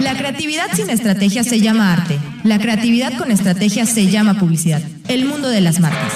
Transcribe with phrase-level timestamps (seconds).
[0.00, 2.18] La creatividad sin estrategia se llama arte.
[2.42, 4.80] La creatividad con estrategia se llama publicidad.
[5.08, 6.14] El mundo de las marcas.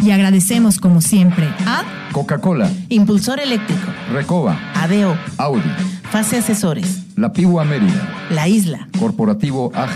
[0.00, 5.70] Y agradecemos como siempre a Coca-Cola, Impulsor Eléctrico, Recoba, ADO, Audi,
[6.10, 9.90] Fase Asesores, La Pigua Mérida, La Isla, Corporativo AG.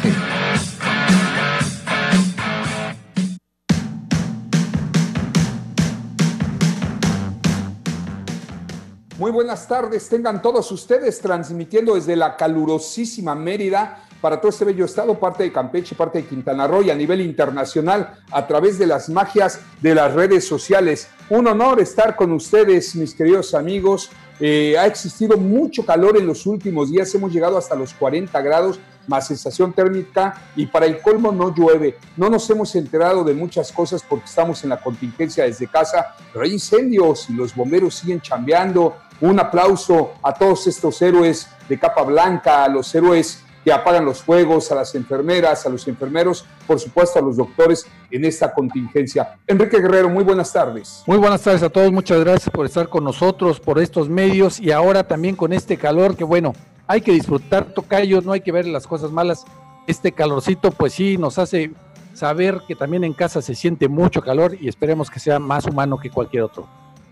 [9.31, 14.85] Muy buenas tardes, tengan todos ustedes transmitiendo desde la calurosísima Mérida para todo este bello
[14.85, 18.89] estado, parte de Campeche, parte de Quintana Roo y a nivel internacional a través de
[18.89, 21.07] las magias de las redes sociales.
[21.29, 24.11] Un honor estar con ustedes, mis queridos amigos.
[24.40, 28.81] Eh, ha existido mucho calor en los últimos días, hemos llegado hasta los 40 grados
[29.07, 31.99] más sensación térmica y para el colmo no llueve.
[32.17, 36.45] No nos hemos enterado de muchas cosas porque estamos en la contingencia desde casa, pero
[36.45, 38.97] hay incendios y los bomberos siguen chambeando.
[39.20, 44.23] Un aplauso a todos estos héroes de capa blanca, a los héroes que apagan los
[44.23, 49.37] fuegos, a las enfermeras, a los enfermeros, por supuesto a los doctores en esta contingencia.
[49.47, 51.03] Enrique Guerrero, muy buenas tardes.
[51.07, 54.73] Muy buenas tardes a todos, muchas gracias por estar con nosotros, por estos medios y
[54.73, 56.55] ahora también con este calor que bueno,
[56.87, 59.45] hay que disfrutar, tocayo, no hay que ver las cosas malas.
[59.87, 61.73] Este calorcito pues sí nos hace
[62.15, 65.99] saber que también en casa se siente mucho calor y esperemos que sea más humano
[65.99, 66.69] que cualquier otro.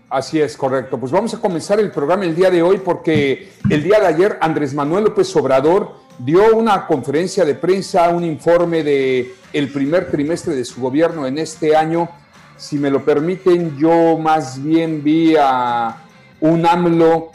[0.09, 0.99] Así es, correcto.
[0.99, 4.39] Pues vamos a comenzar el programa el día de hoy porque el día de ayer
[4.41, 10.55] Andrés Manuel López Obrador dio una conferencia de prensa, un informe de el primer trimestre
[10.55, 12.09] de su gobierno en este año.
[12.57, 15.97] Si me lo permiten, yo más bien vi a
[16.39, 17.31] un AMLO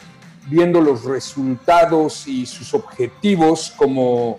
[0.47, 4.37] viendo los resultados y sus objetivos como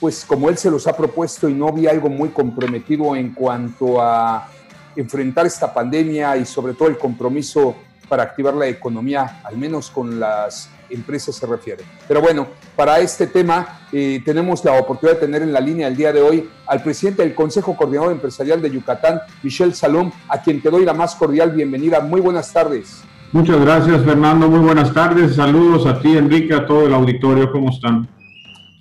[0.00, 4.02] pues como él se los ha propuesto y no vi algo muy comprometido en cuanto
[4.02, 4.50] a
[4.96, 7.76] enfrentar esta pandemia y sobre todo el compromiso
[8.08, 11.84] para activar la economía, al menos con las empresas se refiere.
[12.06, 15.96] Pero bueno, para este tema eh, tenemos la oportunidad de tener en la línea el
[15.96, 20.62] día de hoy al presidente del Consejo Coordinador Empresarial de Yucatán, Michel Salom, a quien
[20.62, 22.00] te doy la más cordial bienvenida.
[22.00, 23.02] Muy buenas tardes.
[23.32, 24.48] Muchas gracias, Fernando.
[24.48, 25.34] Muy buenas tardes.
[25.34, 27.50] Saludos a ti, Enrique, a todo el auditorio.
[27.50, 28.08] ¿Cómo están?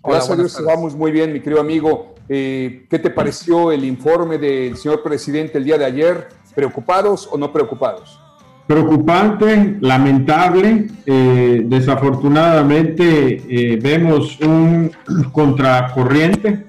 [0.03, 2.14] Gracias a Dios, estamos muy bien, mi querido amigo.
[2.27, 6.27] Eh, ¿Qué te pareció el informe del señor presidente el día de ayer?
[6.55, 8.19] ¿Preocupados o no preocupados?
[8.65, 10.87] Preocupante, lamentable.
[11.05, 14.91] Eh, desafortunadamente eh, vemos un
[15.31, 16.65] contracorriente.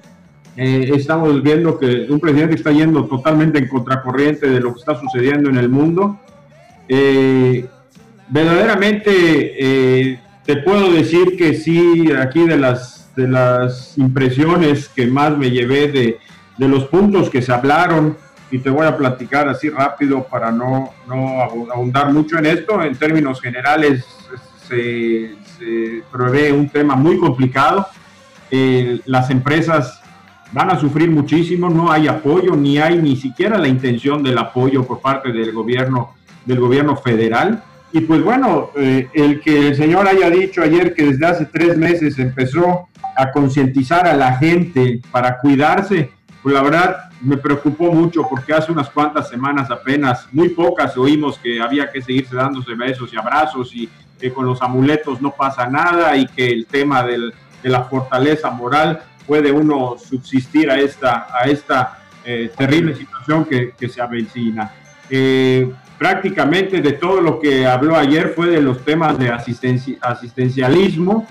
[0.57, 5.51] estamos viendo que un presidente está yendo totalmente en contracorriente de lo que está sucediendo
[5.51, 6.19] en el mundo.
[8.29, 15.51] verdaderamente te puedo decir que sí, aquí de las de las impresiones que más me
[15.51, 16.19] llevé de,
[16.59, 18.17] de los puntos que se hablaron
[18.51, 22.83] y te voy a platicar así rápido para no, no abundar mucho en esto.
[22.83, 24.05] En términos generales
[24.69, 27.87] se, se prevé un tema muy complicado.
[28.51, 30.01] Eh, las empresas
[30.53, 34.85] van a sufrir muchísimo, no hay apoyo, ni hay ni siquiera la intención del apoyo
[34.87, 37.63] por parte del gobierno, del gobierno federal.
[37.93, 41.77] Y pues bueno, eh, el que el señor haya dicho ayer que desde hace tres
[41.77, 46.11] meses empezó a concientizar a la gente para cuidarse,
[46.43, 51.39] pues la verdad me preocupó mucho porque hace unas cuantas semanas apenas, muy pocas, oímos
[51.39, 53.89] que había que seguirse dándose besos y abrazos y
[54.19, 58.51] que con los amuletos no pasa nada y que el tema del, de la fortaleza
[58.51, 64.73] moral puede uno subsistir a esta, a esta eh, terrible situación que, que se avecina.
[65.09, 71.27] Eh, prácticamente de todo lo que habló ayer fue de los temas de asistencialismo,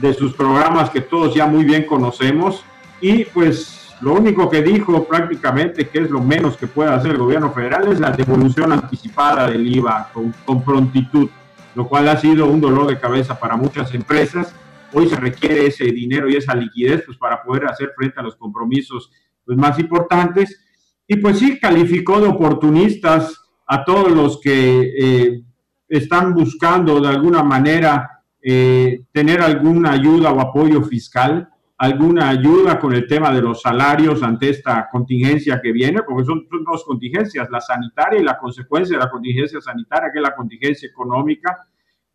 [0.00, 2.64] de sus programas que todos ya muy bien conocemos
[3.00, 7.18] y pues lo único que dijo prácticamente que es lo menos que puede hacer el
[7.18, 11.28] gobierno federal es la devolución anticipada del IVA con, con prontitud,
[11.74, 14.54] lo cual ha sido un dolor de cabeza para muchas empresas.
[14.92, 18.36] Hoy se requiere ese dinero y esa liquidez pues, para poder hacer frente a los
[18.36, 19.10] compromisos
[19.44, 20.64] pues, más importantes.
[21.06, 25.42] Y pues sí, calificó de oportunistas a todos los que eh,
[25.88, 31.48] están buscando de alguna manera eh, tener alguna ayuda o apoyo fiscal,
[31.78, 36.46] alguna ayuda con el tema de los salarios ante esta contingencia que viene, porque son,
[36.64, 40.88] dos contingencias, la sanitaria y la consecuencia de la contingencia sanitaria, que es la contingencia
[40.88, 41.66] económica.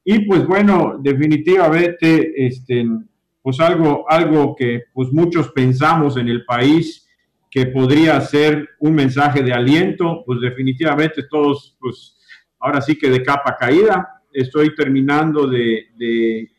[0.04, 2.86] Y pues bueno, definitivamente, este,
[3.42, 7.08] pues algo, algo que pues muchos pensamos en el país
[7.50, 12.18] que podría ser un mensaje de aliento, pues definitivamente todos, pues
[12.60, 16.50] ahora sí que de capa caída, estoy terminando de, de,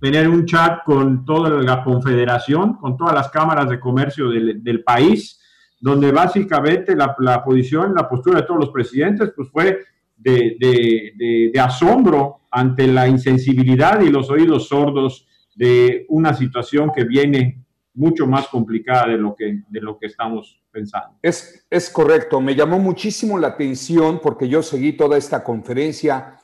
[0.00, 4.82] tener un chat con toda la confederación, con todas las cámaras de comercio del, del
[4.82, 5.40] país,
[5.80, 9.80] donde básicamente la, la, posición, la postura de todos los presidentes, pues fue
[10.16, 17.04] de, de, de, asombro ante la insensibilidad y los oídos sordos de una situación que
[17.04, 17.63] viene
[17.94, 21.16] mucho más complicada de lo que, de lo que estamos pensando.
[21.22, 26.38] Es, es correcto, me llamó muchísimo la atención porque yo seguí toda esta conferencia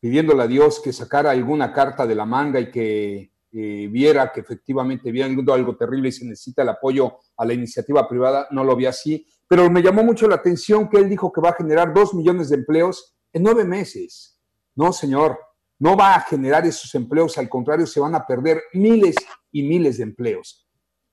[0.00, 4.40] pidiéndole a Dios que sacara alguna carta de la manga y que eh, viera que
[4.40, 8.74] efectivamente viendo algo terrible y se necesita el apoyo a la iniciativa privada, no lo
[8.74, 11.92] vi así, pero me llamó mucho la atención que él dijo que va a generar
[11.92, 14.40] dos millones de empleos en nueve meses.
[14.74, 15.38] No, señor,
[15.78, 19.16] no va a generar esos empleos, al contrario, se van a perder miles
[19.50, 20.61] y miles de empleos.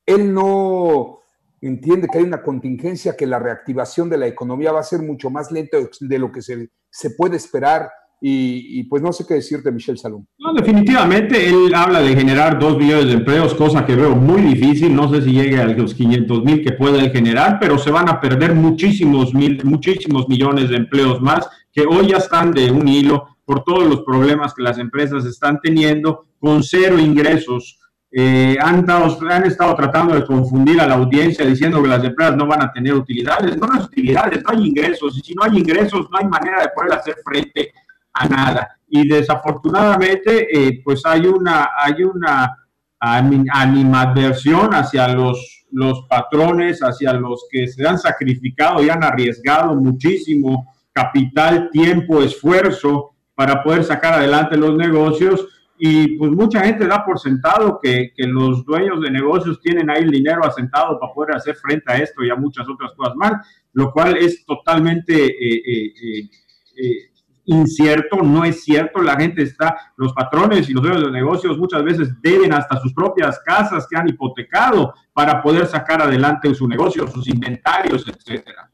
[0.09, 1.19] Él no
[1.61, 5.29] entiende que hay una contingencia, que la reactivación de la economía va a ser mucho
[5.29, 7.89] más lenta de lo que se, se puede esperar
[8.21, 10.25] y, pues no sé qué decirte, Michel Salom.
[10.37, 14.93] No, definitivamente él habla de generar dos millones de empleos, cosa que veo muy difícil.
[14.93, 18.19] No sé si llegue a los 500 mil que puede generar, pero se van a
[18.19, 23.37] perder muchísimos, mil, muchísimos millones de empleos más que hoy ya están de un hilo
[23.45, 27.78] por todos los problemas que las empresas están teniendo con cero ingresos.
[28.11, 32.47] Eh, han, han estado tratando de confundir a la audiencia diciendo que las empresas no
[32.47, 33.57] van a tener utilidades.
[33.57, 35.17] No, no hay utilidades, no hay ingresos.
[35.17, 37.71] Y si no hay ingresos, no hay manera de poder hacer frente
[38.13, 38.79] a nada.
[38.87, 42.55] Y desafortunadamente, eh, pues hay una, hay una
[42.99, 50.73] animadversión hacia los, los patrones, hacia los que se han sacrificado y han arriesgado muchísimo
[50.91, 55.47] capital, tiempo, esfuerzo para poder sacar adelante los negocios.
[55.81, 60.03] Y pues mucha gente da por sentado que, que los dueños de negocios tienen ahí
[60.03, 63.47] el dinero asentado para poder hacer frente a esto y a muchas otras cosas más,
[63.73, 66.29] lo cual es totalmente eh, eh,
[66.75, 67.09] eh
[67.49, 71.83] incierto, no es cierto, la gente está, los patrones y los dueños de negocios muchas
[71.83, 77.07] veces deben hasta sus propias casas que han hipotecado para poder sacar adelante su negocio,
[77.07, 78.69] sus inventarios, etcétera.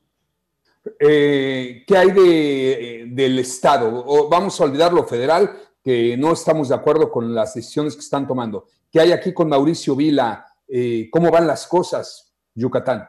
[1.00, 4.30] Eh, ¿Qué hay de, del Estado?
[4.30, 5.52] Vamos a olvidar lo federal,
[5.86, 8.66] que no estamos de acuerdo con las decisiones que están tomando.
[8.92, 10.44] ¿Qué hay aquí con Mauricio Vila?
[10.68, 13.08] Eh, ¿Cómo van las cosas, Yucatán?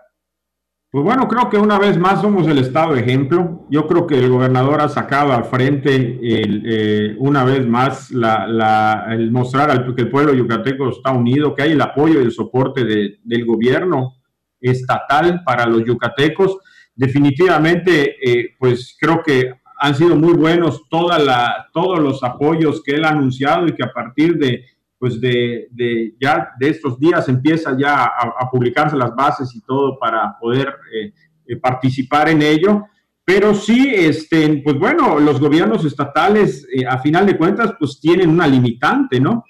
[0.90, 3.67] Pues bueno, creo que una vez más somos el estado ejemplo.
[3.70, 9.70] Yo creo que el gobernador ha sacado al frente eh, una vez más el mostrar
[9.70, 13.46] al, que el pueblo yucateco está unido, que hay el apoyo y el soporte del
[13.46, 14.17] gobierno
[14.61, 16.58] estatal para los yucatecos.
[16.94, 22.93] Definitivamente, eh, pues creo que han sido muy buenos toda la, todos los apoyos que
[22.93, 24.64] él ha anunciado y que a partir de
[24.99, 29.99] pues de, de, ya de estos días empieza ya a, publicarse las bases y todo
[29.99, 31.12] para poder eh,
[31.46, 32.84] eh, participar en ello.
[33.25, 38.31] Pero sí, este, pues bueno, los gobiernos estatales, eh, a final de cuentas, pues tienen
[38.31, 39.44] una limitante, ¿no?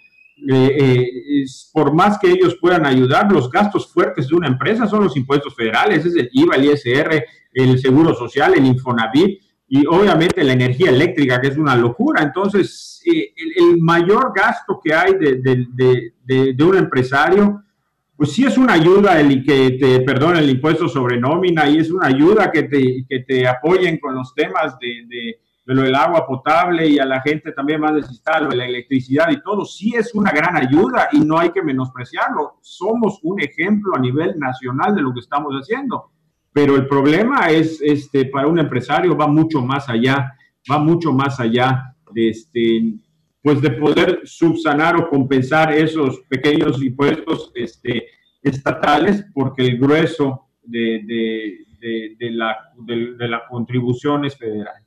[1.73, 5.55] por más que ellos puedan ayudar, los gastos fuertes de una empresa son los impuestos
[5.55, 7.25] federales, es el IVA, el ISR,
[7.55, 12.23] el Seguro Social, el Infonavit y obviamente la energía eléctrica, que es una locura.
[12.23, 17.63] Entonces, el, mayor gasto que hay de, un empresario,
[18.17, 22.07] pues sí es una ayuda el que te el impuesto sobre nómina y es una
[22.07, 26.99] ayuda que te, que te apoyen con los temas de, lo del agua potable y
[27.01, 30.31] a la gente también más necesitada, lo de la electricidad y todo, sí es una
[30.31, 32.59] gran ayuda y no hay que menospreciarlo.
[32.63, 36.13] Somos un ejemplo a nivel nacional de lo que estamos haciendo.
[36.57, 40.35] Pero el problema es, este, para un empresario va mucho más allá,
[40.73, 42.95] va mucho más allá de, este,
[43.43, 48.07] pues de poder subsanar o compensar esos pequeños impuestos este,
[48.41, 51.03] estatales, porque el grueso de,
[52.19, 54.83] de, la, de, la contribución es federal.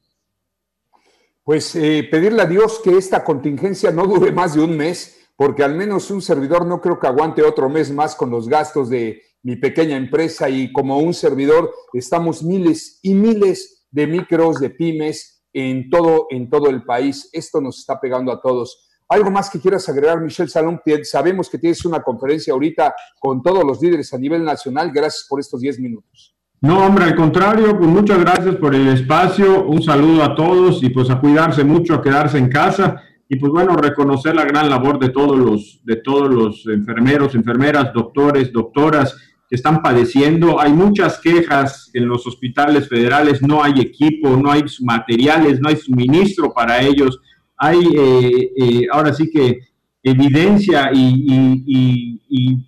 [1.44, 5.64] Pues eh, pedirle a Dios que esta contingencia no dure más de un mes, porque
[5.64, 9.22] al menos un servidor no creo que aguante otro mes más con los gastos de
[9.44, 15.44] mi pequeña empresa y como un servidor estamos miles y miles de micros, de pymes
[15.54, 17.30] en todo, en todo el país.
[17.34, 18.86] Esto nos está pegando a todos.
[19.08, 20.80] ¿Algo más que quieras agregar, Michelle Salón?
[21.04, 24.92] Sabemos que tienes una conferencia ahorita con todos los líderes a nivel nacional.
[24.94, 26.36] Gracias por estos 10 minutos.
[26.62, 29.66] No, hombre, al contrario, pues muchas gracias por el espacio.
[29.66, 33.52] Un saludo a todos y pues a cuidarse mucho, a quedarse en casa y pues
[33.52, 39.16] bueno, reconocer la gran labor de todos los, de todos los enfermeros, enfermeras, doctores, doctoras
[39.50, 40.62] que están padeciendo.
[40.62, 45.76] Hay muchas quejas en los hospitales federales, no hay equipo, no hay materiales, no hay
[45.76, 47.20] suministro para ellos.
[47.58, 49.60] Hay eh, eh, ahora sí que
[50.04, 52.64] evidencia y,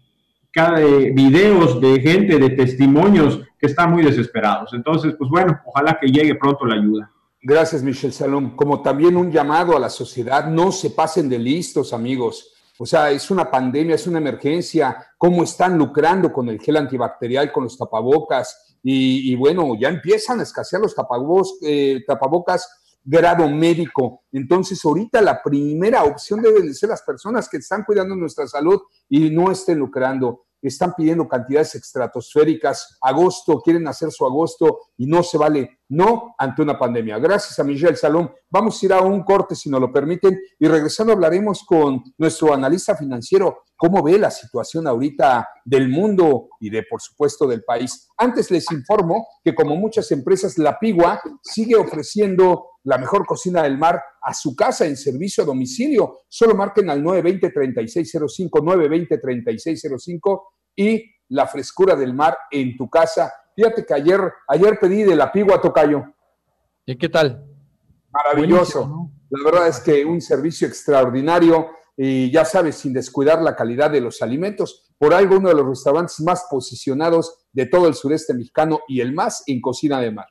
[0.51, 4.73] cada, eh, videos de gente, de testimonios que están muy desesperados.
[4.73, 7.11] Entonces, pues bueno, ojalá que llegue pronto la ayuda.
[7.43, 8.55] Gracias, Michelle Salom.
[8.55, 13.11] Como también un llamado a la sociedad, no se pasen de listos, amigos o sea,
[13.11, 17.77] es una pandemia, es una emergencia, cómo están lucrando con el gel antibacterial, con los
[17.77, 18.77] tapabocas.
[18.83, 22.67] Y, bueno, ya empiezan a escasear los tapabocas, eh, tapabocas
[23.03, 24.23] grado médico.
[24.31, 28.79] Entonces, ahorita la primera opción deben de ser las personas que están cuidando nuestra salud
[29.09, 35.23] y no estén lucrando están pidiendo cantidades estratosféricas, agosto, quieren hacer su agosto y no
[35.23, 37.19] se vale, no ante una pandemia.
[37.19, 38.31] Gracias a Michelle Salón.
[38.49, 42.53] Vamos a ir a un corte, si nos lo permiten, y regresando hablaremos con nuestro
[42.53, 48.07] analista financiero, cómo ve la situación ahorita del mundo y de, por supuesto, del país.
[48.17, 53.77] Antes les informo que como muchas empresas, la Pigua sigue ofreciendo la mejor cocina del
[53.77, 56.19] mar a su casa en servicio a domicilio.
[56.29, 60.41] Solo marquen al 920-3605, 920-3605
[60.77, 63.33] y la frescura del mar en tu casa.
[63.55, 66.03] Fíjate que ayer, ayer pedí de la Pigua Tocayo.
[66.85, 67.45] ¿Y qué tal?
[68.11, 69.11] Maravilloso.
[69.29, 74.01] La verdad es que un servicio extraordinario y ya sabes, sin descuidar la calidad de
[74.01, 74.91] los alimentos.
[74.97, 79.13] Por algo uno de los restaurantes más posicionados de todo el sureste mexicano y el
[79.13, 80.27] más en cocina de mar.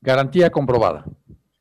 [0.00, 1.04] Garantía comprobada.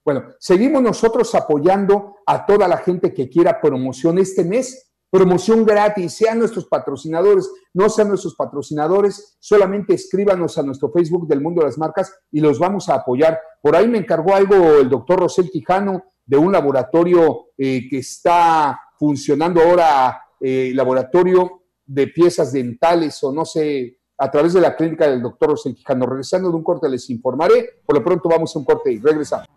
[0.03, 6.13] Bueno, seguimos nosotros apoyando a toda la gente que quiera promoción este mes, promoción gratis,
[6.13, 11.67] sean nuestros patrocinadores, no sean nuestros patrocinadores, solamente escríbanos a nuestro Facebook del Mundo de
[11.67, 13.39] las Marcas y los vamos a apoyar.
[13.61, 18.79] Por ahí me encargó algo el doctor Rosel Quijano de un laboratorio eh, que está
[18.99, 25.07] funcionando ahora, eh, laboratorio de piezas dentales o no sé, a través de la clínica
[25.07, 26.05] del doctor Rosel Quijano.
[26.05, 29.47] Regresando de un corte les informaré, por lo pronto vamos a un corte y regresamos.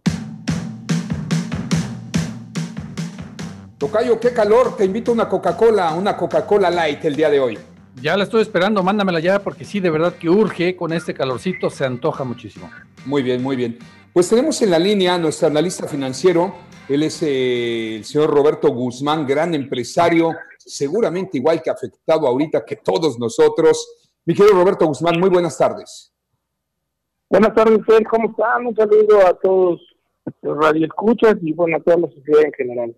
[3.81, 4.77] Tocayo, qué calor.
[4.77, 7.59] Te invito a una Coca-Cola, una Coca-Cola Light el día de hoy.
[8.03, 11.71] Ya la estoy esperando, mándamela ya porque sí, de verdad que urge con este calorcito,
[11.71, 12.71] se antoja muchísimo.
[13.07, 13.79] Muy bien, muy bien.
[14.13, 16.55] Pues tenemos en la línea a nuestro analista financiero,
[16.91, 22.77] él es eh, el señor Roberto Guzmán, gran empresario, seguramente igual que afectado ahorita que
[22.77, 24.03] todos nosotros.
[24.27, 26.13] Mi querido Roberto Guzmán, muy buenas tardes.
[27.31, 27.79] Buenas tardes,
[28.11, 28.67] ¿cómo están?
[28.67, 29.81] Un saludo a todos
[30.43, 32.95] los radioescuchas y bueno, a toda la sociedad en general.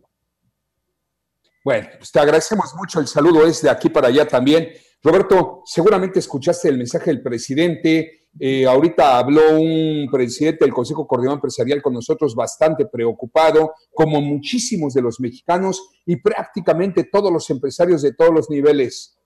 [1.65, 3.01] Bueno, pues te agradecemos mucho.
[3.01, 4.69] El saludo es de aquí para allá también.
[5.03, 8.29] Roberto, seguramente escuchaste el mensaje del presidente.
[8.41, 14.95] Eh, ahorita habló un presidente del Consejo Coordinador Empresarial con nosotros bastante preocupado, como muchísimos
[14.95, 19.19] de los mexicanos y prácticamente todos los empresarios de todos los niveles.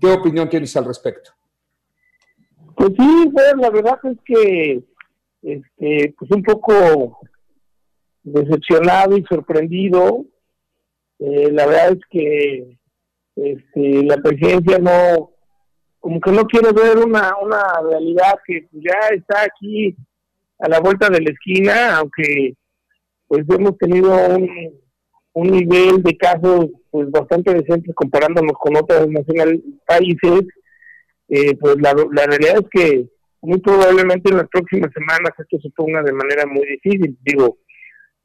[0.00, 1.30] ¿Qué opinión tienes al respecto?
[2.76, 4.84] Pues sí, pues, la verdad es que
[5.42, 7.20] este, pues un poco
[8.24, 10.24] decepcionado y sorprendido
[11.18, 12.78] eh, la verdad es que
[13.36, 15.30] este, la presidencia no,
[16.00, 19.96] como que no quiere ver una, una realidad que ya está aquí
[20.58, 22.54] a la vuelta de la esquina, aunque
[23.26, 24.48] pues hemos tenido un,
[25.32, 30.46] un nivel de casos pues bastante decente comparándonos con otros nacionales países,
[31.28, 33.08] eh, pues la, la realidad es que
[33.42, 37.16] muy probablemente en las próximas semanas esto se ponga de manera muy difícil.
[37.22, 37.58] Digo,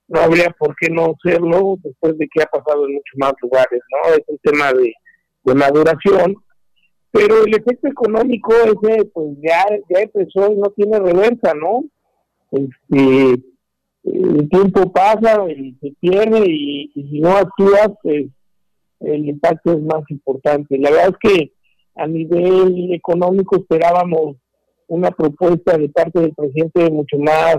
[0.09, 3.81] no habría por qué no serlo después de que ha pasado en muchos más lugares,
[3.91, 4.13] ¿no?
[4.13, 4.93] Es un tema de,
[5.55, 6.35] maduración,
[7.11, 11.85] pero el efecto económico ese pues ya, ya empezó y no tiene reversa, ¿no?
[12.51, 13.41] Este,
[14.03, 18.27] el tiempo pasa y se pierde y, si no actúas, pues
[18.99, 20.77] el impacto es más importante.
[20.77, 21.53] La verdad es que
[21.95, 24.37] a nivel económico esperábamos
[24.87, 27.57] una propuesta de parte del presidente mucho más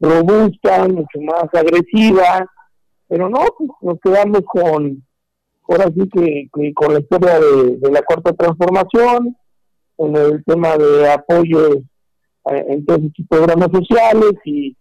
[0.00, 2.46] robusta, mucho más agresiva,
[3.08, 5.02] pero no, pues nos quedamos con,
[5.68, 9.36] ahora sí que, con la historia de, la cuarta transformación,
[9.96, 11.82] con el tema de apoyo
[12.46, 14.74] en todos estos programas sociales y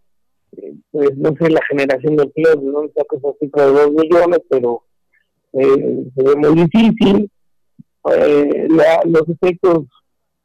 [0.58, 4.40] eh, pues no sé la generación de empleo, dónde saca esa cifra de dos millones,
[4.50, 4.84] pero
[5.54, 7.32] eh, se ve muy difícil.
[8.12, 8.68] Eh,
[9.06, 9.86] los efectos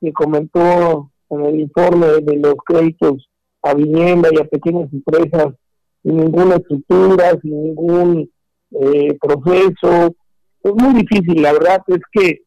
[0.00, 3.28] que comentó en el informe de los créditos
[3.64, 5.54] a vivienda y a pequeñas empresas
[6.02, 8.30] sin ninguna estructura, sin ningún
[8.72, 10.14] eh, proceso.
[10.62, 12.42] Es muy difícil, la verdad es que,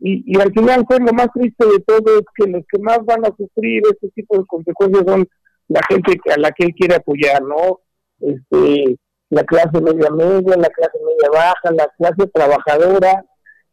[0.00, 3.00] y, y al final fue lo más triste de todo es que los que más
[3.04, 5.26] van a sufrir este tipo de consecuencias son
[5.68, 7.80] la gente a la que él quiere apoyar, ¿no?
[8.20, 8.96] Este,
[9.30, 13.24] la clase media media, la clase media baja, la clase trabajadora,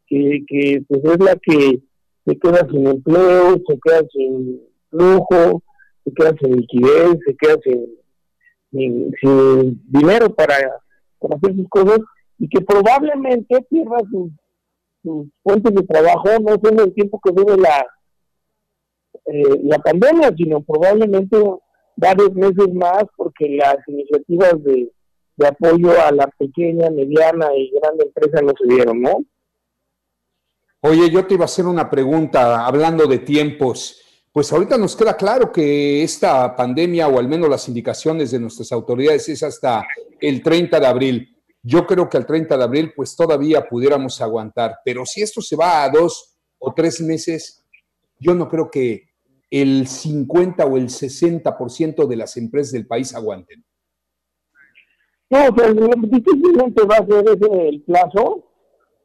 [0.06, 1.80] que, que pues es la que
[2.26, 4.60] se queda sin empleo, se queda sin
[4.90, 5.62] lujo,
[6.06, 7.56] se queda sin liquidez, se queda
[8.70, 12.00] sin, dinero para, hacer sus cosas
[12.38, 14.30] y que probablemente pierda sus,
[15.42, 17.86] fuentes de trabajo no solo el tiempo que dure la,
[19.26, 21.36] eh, la pandemia, sino probablemente
[21.96, 24.92] varios meses más porque las iniciativas de,
[25.36, 29.24] de apoyo a la pequeña, mediana y grande empresa no se dieron, ¿no?
[30.80, 34.05] Oye, yo te iba a hacer una pregunta hablando de tiempos
[34.36, 38.70] pues ahorita nos queda claro que esta pandemia, o al menos las indicaciones de nuestras
[38.70, 39.86] autoridades, es hasta
[40.20, 41.38] el 30 de abril.
[41.62, 45.56] Yo creo que al 30 de abril, pues todavía pudiéramos aguantar, pero si esto se
[45.56, 47.64] va a dos o tres meses,
[48.20, 49.08] yo no creo que
[49.50, 53.64] el 50 o el 60% de las empresas del país aguanten.
[55.30, 55.74] No, pues
[56.10, 58.44] difícilmente va a ser ese el plazo.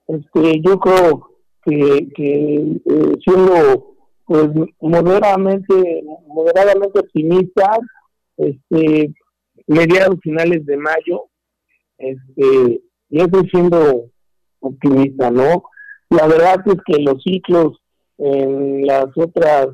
[0.07, 1.29] Este, yo creo
[1.63, 3.90] que, que eh, siendo
[4.31, 7.77] pues moderadamente, moderadamente optimista,
[8.37, 9.13] este,
[9.67, 11.25] mediados finales de mayo,
[11.97, 14.05] este, yo estoy siendo
[14.61, 15.63] optimista, ¿no?
[16.09, 17.77] La verdad es que los ciclos
[18.19, 19.67] en las otras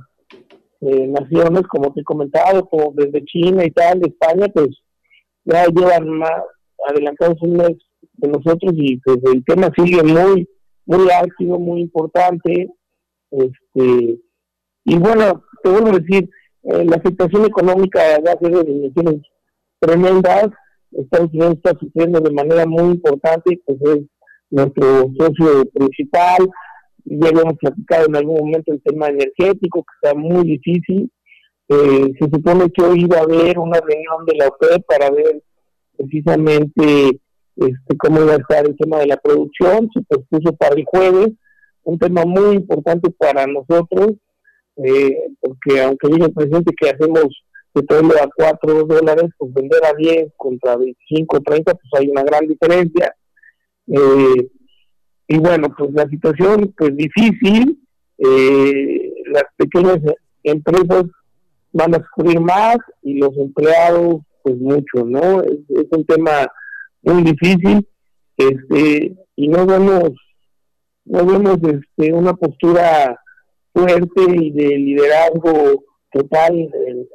[0.82, 4.70] eh, naciones, como te he comentado, como desde China y tal, España, pues
[5.46, 6.42] ya llevan más
[6.90, 7.78] adelantados un mes
[8.14, 10.50] de nosotros y pues el tema sigue muy,
[10.88, 12.70] muy activo, muy importante.
[13.30, 14.20] Este,
[14.90, 16.30] y bueno, te vuelvo a decir,
[16.64, 19.22] eh, la situación económica va a ser de dimensiones
[19.80, 20.48] tremendas.
[20.94, 24.06] Estados Unidos está sufriendo de manera muy importante, pues es
[24.50, 26.50] nuestro socio principal.
[27.04, 31.12] Ya habíamos platicado en algún momento el tema energético, que está muy difícil.
[31.68, 35.44] Eh, se supone que hoy iba a haber una reunión de la OPEP para ver
[35.98, 37.20] precisamente
[37.58, 39.90] este, cómo iba a estar el tema de la producción.
[39.94, 41.32] Se pospuso para el jueves,
[41.84, 44.16] un tema muy importante para nosotros
[44.84, 47.26] eh, porque aunque diga el presidente que hacemos
[47.74, 52.24] petróleo a 4 dólares, pues vender a 10 contra 25 o 30, pues hay una
[52.24, 53.14] gran diferencia.
[53.88, 54.50] Eh,
[55.28, 57.80] y bueno, pues la situación pues difícil,
[58.18, 60.00] eh, las pequeñas
[60.44, 61.06] empresas
[61.74, 65.44] van a sufrir más y los empleados pues mucho, ¿no?
[65.44, 66.48] Es, es un tema
[67.02, 67.86] muy difícil
[68.38, 70.12] este y no vemos
[71.06, 73.20] no vemos este una postura
[73.78, 76.54] fuerte y de liderazgo total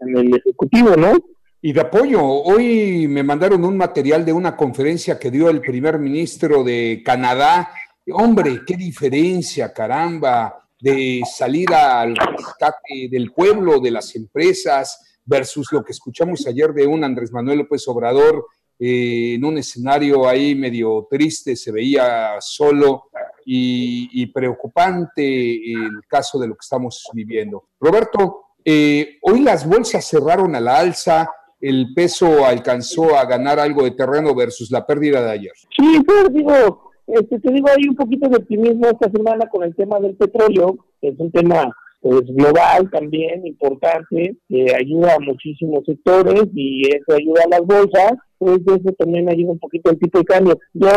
[0.01, 1.15] en, el Ejecutivo, ¿no?
[1.61, 2.23] Y de apoyo.
[2.23, 7.71] Hoy me mandaron un material de una conferencia que dio el primer ministro de Canadá.
[8.13, 15.83] Hombre, qué diferencia, caramba, de salir al rescate del pueblo, de las empresas, versus lo
[15.83, 18.47] que escuchamos ayer de un Andrés Manuel López Obrador
[18.79, 23.05] eh, en un escenario ahí medio triste, se veía solo
[23.45, 27.65] y, preocupante el caso de lo que estamos viviendo.
[27.81, 33.85] Roberto, eh, hoy las bolsas cerraron a la alza, el peso alcanzó a ganar algo
[33.85, 35.53] de terreno versus la pérdida de ayer.
[35.77, 39.75] Sí, pues digo, este, te digo, hay un poquito de optimismo esta semana con el
[39.75, 45.85] tema del petróleo, que es un tema pues global también importante, que ayuda a muchísimos
[45.85, 50.19] sectores y eso ayuda a las bolsas pues eso también ayuda un poquito el tipo
[50.19, 50.59] de cambio.
[50.75, 50.89] Yo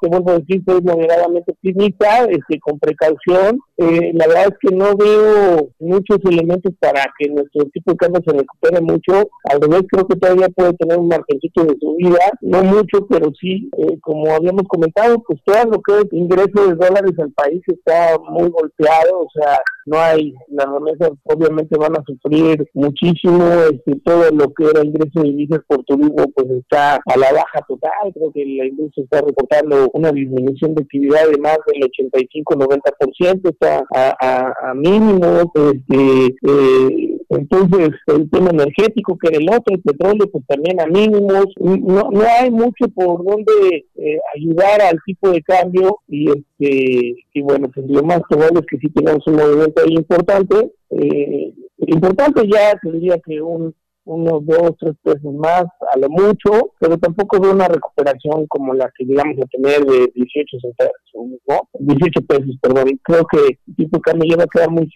[0.00, 3.60] te vuelvo a decir, soy moderadamente optimista, este, con precaución.
[3.76, 8.22] Eh, la verdad es que no veo muchos elementos para que nuestro tipo de cambio
[8.26, 9.30] se recupere mucho.
[9.44, 13.70] Al revés, creo que todavía puede tener un margencito de subida, no mucho, pero sí,
[13.78, 18.18] eh, como habíamos comentado, pues todo lo que es ingreso de dólares al país está
[18.28, 24.30] muy golpeado, o sea, no hay, las remesas obviamente van a sufrir muchísimo, este, todo
[24.32, 28.12] lo que era ingreso de divisas por turismo pues está a la baja total.
[28.14, 33.84] Creo que la industria está reportando una disminución de actividad de más del 85-90%, está
[33.94, 35.46] a, a, a mínimos.
[35.54, 40.86] Este, eh, entonces, el tema energético, que era el otro, el petróleo, pues también a
[40.86, 41.46] mínimos.
[41.58, 47.42] No, no hay mucho por donde eh, ayudar al tipo de cambio y este y
[47.42, 50.72] bueno, pues lo más probable es que sí tengamos un movimiento ahí importante.
[50.90, 51.52] Eh,
[51.86, 53.74] importante ya, tendría que un
[54.08, 58.90] unos dos, tres pesos más, a lo mucho, pero tampoco veo una recuperación como la
[58.96, 61.68] que digamos a tener de 18 centavos, ¿no?
[61.78, 62.98] 18 pesos, perdón.
[63.02, 64.88] Creo que el tipo de cambio ya va a quedar muy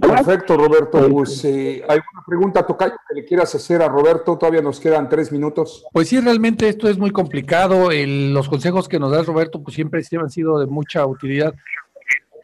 [0.00, 1.08] Perfecto, Roberto.
[1.08, 4.36] Pues, eh, ¿alguna pregunta, Tocayo, que le quieras hacer a Roberto?
[4.36, 5.86] Todavía nos quedan tres minutos.
[5.92, 7.88] Pues sí, realmente esto es muy complicado.
[7.90, 11.54] los consejos que nos da Roberto, pues siempre han sido de mucha utilidad.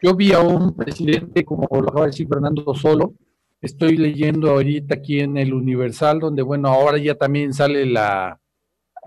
[0.01, 3.13] Yo vi a un presidente, como lo acaba de decir Fernando Solo,
[3.61, 8.41] Estoy leyendo ahorita aquí en el Universal, donde, bueno, ahora ya también sale la,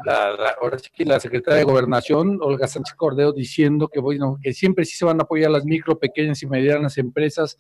[0.05, 5.19] la secretaria de Gobernación, Olga Sánchez Cordero, diciendo que, bueno, que siempre sí se van
[5.21, 7.59] a apoyar las micro, pequeñas y medianas empresas,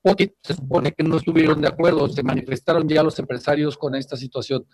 [0.00, 4.16] porque se supone que no estuvieron de acuerdo, se manifestaron ya los empresarios con esta
[4.16, 4.64] situación.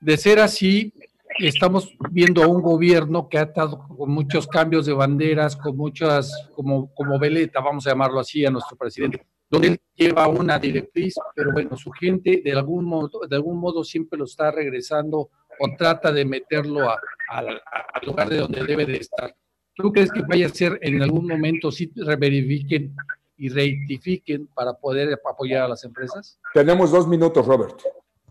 [0.00, 0.92] De ser así,
[1.38, 6.30] estamos viendo a un gobierno que ha estado con muchos cambios de banderas, con muchas,
[6.54, 11.14] como, como veleta, vamos a llamarlo así, a nuestro presidente donde él lleva una directriz,
[11.34, 15.68] pero bueno, su gente de algún modo, de algún modo siempre lo está regresando o
[15.78, 16.88] trata de meterlo
[17.28, 17.60] al
[18.04, 19.34] lugar de donde debe de estar.
[19.74, 22.94] ¿Tú crees que vaya a ser en algún momento si reverifiquen
[23.36, 26.38] y rectifiquen para poder apoyar a las empresas?
[26.52, 27.76] Tenemos dos minutos, Robert.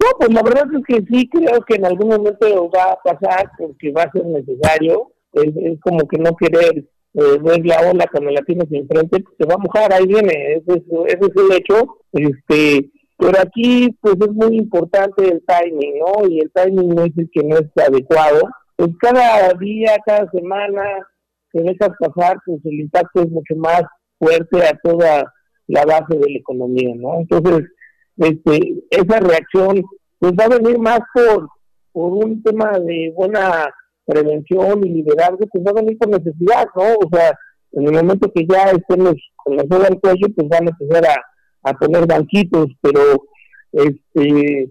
[0.01, 3.51] No, pues la verdad es que sí, creo que en algún momento va a pasar
[3.57, 5.11] porque va a ser necesario.
[5.33, 9.35] Es, es como que no querer eh, ver la ola cuando la tienes enfrente, pues
[9.37, 11.97] se va a mojar, ahí viene, ese es, es el hecho.
[12.11, 16.27] Este, pero aquí pues es muy importante el timing, ¿no?
[16.27, 18.41] Y el timing no es el que no es adecuado.
[18.75, 20.83] Pues cada día, cada semana
[21.51, 23.83] que dejas pasar, pues el impacto es mucho más
[24.17, 25.31] fuerte a toda
[25.67, 27.19] la base de la economía, ¿no?
[27.19, 27.69] Entonces,
[28.17, 29.83] este, esa reacción
[30.19, 31.49] pues va a venir más por,
[31.91, 33.69] por un tema de buena
[34.05, 36.83] prevención y liderazgo, pues va a venir por necesidad, ¿no?
[36.83, 37.37] O sea,
[37.73, 41.05] en el momento que ya estemos con la soga al cuello, pues van a empezar
[41.05, 43.23] a, poner banquitos, pero
[43.71, 44.69] este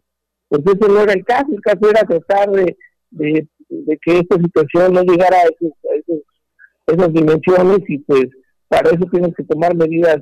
[0.49, 2.77] pues ese no era el caso, el caso era tratar de,
[3.11, 6.23] de, que esta situación no llegara a, esos,
[6.87, 8.27] esas dimensiones y pues
[8.69, 10.19] para eso tienen que tomar medidas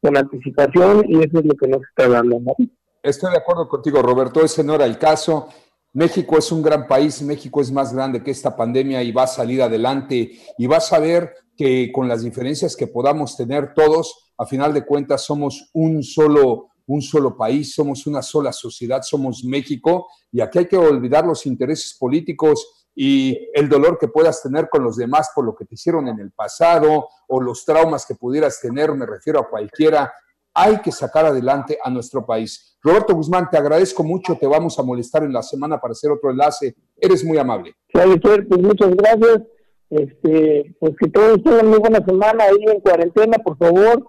[0.00, 2.40] con anticipación y eso es lo que nos está dando.
[2.40, 2.54] ¿no?
[3.02, 5.48] Estoy de acuerdo contigo, Roberto, ese no era el caso.
[5.92, 9.26] México es un gran país, México es más grande que esta pandemia y va a
[9.26, 14.46] salir adelante y vas a ver que con las diferencias que podamos tener todos, a
[14.46, 20.06] final de cuentas somos un solo, un solo país, somos una sola sociedad, somos México
[20.30, 24.84] y aquí hay que olvidar los intereses políticos y el dolor que puedas tener con
[24.84, 28.60] los demás por lo que te hicieron en el pasado o los traumas que pudieras
[28.60, 30.12] tener, me refiero a cualquiera,
[30.58, 32.76] hay que sacar adelante a nuestro país.
[32.82, 36.30] Roberto Guzmán, te agradezco mucho, te vamos a molestar en la semana para hacer otro
[36.30, 37.74] enlace, eres muy amable.
[37.88, 39.42] Claro, pues muchas gracias,
[39.90, 44.04] este, pues que todos tengan muy buena semana ahí en cuarentena, por favor,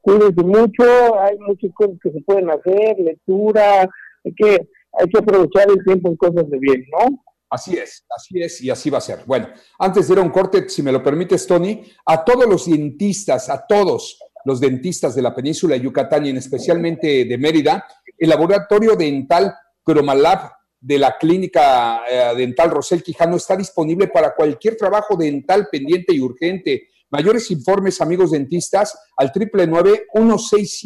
[0.00, 3.88] cuídense mucho, hay muchas cosas que se pueden hacer, lectura,
[4.24, 7.22] hay que, hay que aprovechar el tiempo en cosas de bien, ¿no?
[7.50, 9.24] Así es, así es y así va a ser.
[9.26, 12.70] Bueno, antes de ir a un corte, si me lo permites, Tony, a todos los
[12.70, 17.84] dentistas, a todos los dentistas de la península de Yucatán y en especialmente de Mérida,
[18.18, 20.50] el laboratorio dental Cromalab
[20.80, 26.20] de la clínica eh, dental Rosel Quijano está disponible para cualquier trabajo dental pendiente y
[26.20, 26.88] urgente.
[27.10, 30.84] Mayores informes, amigos dentistas, al triple nueve uno seis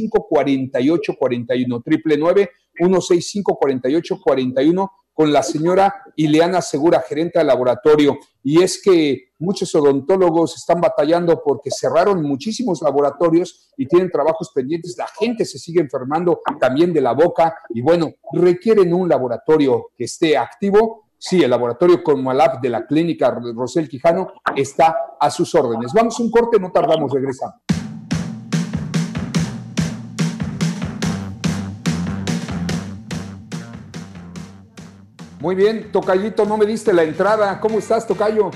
[2.76, 4.20] cinco cuarenta y ocho cuarenta y uno, triple nueve uno seis cinco cuarenta y ocho
[4.22, 8.18] cuarenta y uno con la señora Ileana Segura, gerente del laboratorio.
[8.42, 14.96] Y es que muchos odontólogos están batallando porque cerraron muchísimos laboratorios y tienen trabajos pendientes.
[14.98, 20.04] La gente se sigue enfermando también de la boca y bueno, requieren un laboratorio que
[20.04, 21.04] esté activo.
[21.16, 25.92] Sí, el laboratorio Comalab de la clínica Rosel Quijano está a sus órdenes.
[25.94, 27.60] Vamos un corte, no tardamos, regresamos.
[35.44, 37.60] Muy bien, Tocayito, no me diste la entrada.
[37.60, 38.50] ¿Cómo estás, Tocayo?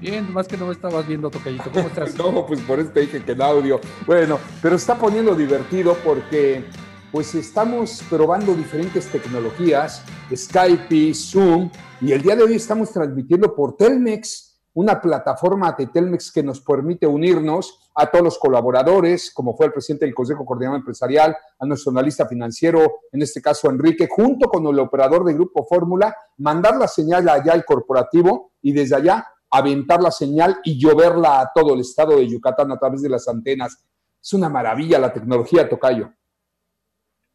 [0.00, 1.70] Bien, más que no me estabas viendo, Tocayito.
[1.70, 2.14] ¿Cómo estás?
[2.16, 3.78] no, pues por eso te dije que el audio.
[4.06, 6.64] Bueno, pero está poniendo divertido porque
[7.12, 13.76] pues estamos probando diferentes tecnologías, Skype, Zoom, y el día de hoy estamos transmitiendo por
[13.76, 14.45] Telmex,
[14.76, 19.72] una plataforma de Telmex que nos permite unirnos a todos los colaboradores, como fue el
[19.72, 24.66] presidente del Consejo Coordinador Empresarial, a nuestro analista financiero, en este caso Enrique, junto con
[24.66, 30.02] el operador de Grupo Fórmula, mandar la señal allá al corporativo y desde allá aventar
[30.02, 33.82] la señal y lloverla a todo el estado de Yucatán a través de las antenas.
[34.22, 36.12] Es una maravilla la tecnología, Tocayo.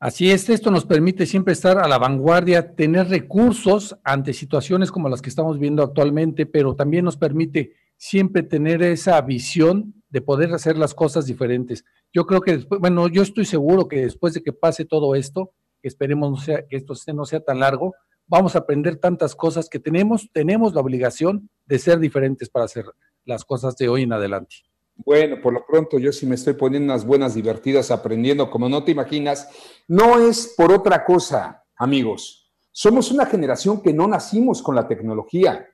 [0.01, 5.09] Así es, esto nos permite siempre estar a la vanguardia, tener recursos ante situaciones como
[5.09, 10.55] las que estamos viendo actualmente, pero también nos permite siempre tener esa visión de poder
[10.55, 11.85] hacer las cosas diferentes.
[12.11, 15.51] Yo creo que después, bueno, yo estoy seguro que después de que pase todo esto,
[15.83, 17.93] esperemos que esto no sea tan largo,
[18.25, 22.85] vamos a aprender tantas cosas que tenemos, tenemos la obligación de ser diferentes para hacer
[23.23, 24.70] las cosas de hoy en adelante.
[25.05, 28.83] Bueno, por lo pronto yo sí me estoy poniendo unas buenas divertidas aprendiendo, como no
[28.83, 29.49] te imaginas.
[29.87, 32.51] No es por otra cosa, amigos.
[32.71, 35.67] Somos una generación que no nacimos con la tecnología.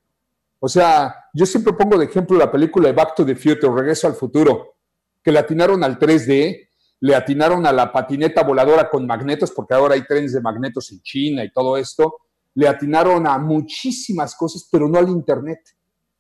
[0.60, 4.08] O sea, yo siempre pongo de ejemplo la película de Back to the Future, Regreso
[4.08, 4.78] al Futuro,
[5.22, 6.70] que le atinaron al 3D,
[7.02, 11.02] le atinaron a la patineta voladora con magnetos, porque ahora hay trenes de magnetos en
[11.02, 12.18] China y todo esto,
[12.56, 15.60] le atinaron a muchísimas cosas, pero no al Internet.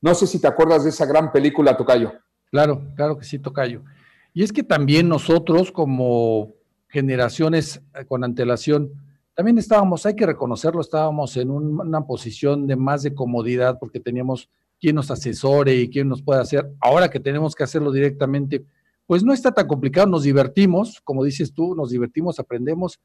[0.01, 2.13] No sé si te acuerdas de esa gran película, Tocayo.
[2.51, 3.83] Claro, claro que sí, Tocayo.
[4.33, 6.53] Y es que también nosotros como
[6.87, 8.91] generaciones eh, con antelación,
[9.33, 14.49] también estábamos, hay que reconocerlo, estábamos en una posición de más de comodidad porque teníamos
[14.79, 16.71] quien nos asesore y quien nos pueda hacer.
[16.79, 18.65] Ahora que tenemos que hacerlo directamente,
[19.05, 22.99] pues no está tan complicado, nos divertimos, como dices tú, nos divertimos, aprendemos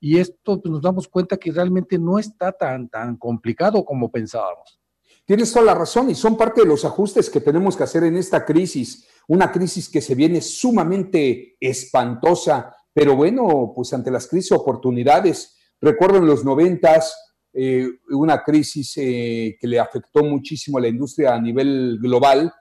[0.00, 4.81] y esto pues, nos damos cuenta que realmente no está tan, tan complicado como pensábamos.
[5.24, 8.16] Tienes toda la razón y son parte de los ajustes que tenemos que hacer en
[8.16, 9.06] esta crisis.
[9.28, 15.56] una crisis que se viene sumamente espantosa, pero bueno, pues ante las crisis oportunidades.
[15.80, 17.14] Recuerdo en los noventas
[17.52, 22.52] eh, una crisis eh, que le afectó muchísimo a la industria a nivel global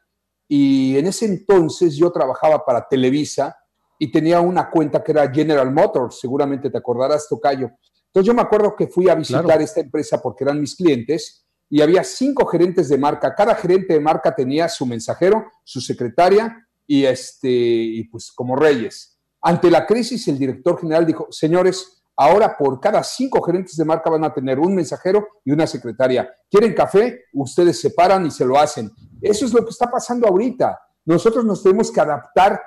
[0.48, 3.56] y en ese entonces yo trabajaba para Televisa
[3.98, 7.72] y tenía una cuenta que era General Motors, seguramente te acordarás, Tocayo.
[8.08, 11.82] Entonces yo me acuerdo que fui a visitar esta empresa porque eran mis clientes y
[11.82, 13.34] había cinco gerentes de marca.
[13.34, 19.18] Cada gerente de marca tenía su mensajero, su secretaria y, este, y pues como reyes.
[19.42, 24.10] Ante la crisis, el director general dijo, señores, ahora por cada cinco gerentes de marca
[24.10, 26.30] van a tener un mensajero y una secretaria.
[26.50, 27.22] ¿Quieren café?
[27.34, 28.92] Ustedes se paran y se lo hacen.
[29.22, 30.78] Eso es lo que está pasando ahorita.
[31.06, 32.62] Nosotros nos tenemos que adaptar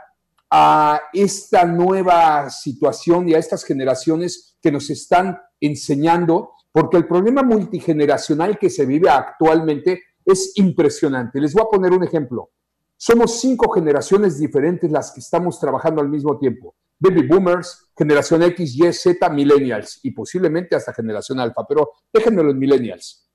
[0.50, 7.44] a esta nueva situación y a estas generaciones que nos están enseñando porque el problema
[7.44, 11.40] multigeneracional que se vive actualmente es impresionante.
[11.40, 12.50] Les voy a poner un ejemplo.
[12.96, 16.74] Somos cinco generaciones diferentes las que estamos trabajando al mismo tiempo.
[16.98, 22.56] Baby boomers, generación X, Y, Z, millennials y posiblemente hasta generación alfa, pero déjenme los
[22.56, 23.30] millennials.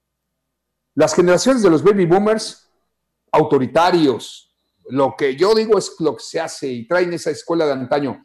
[0.95, 2.69] Las generaciones de los baby boomers,
[3.31, 4.53] autoritarios,
[4.89, 8.21] lo que yo digo es lo que se hace y traen esa escuela de antaño.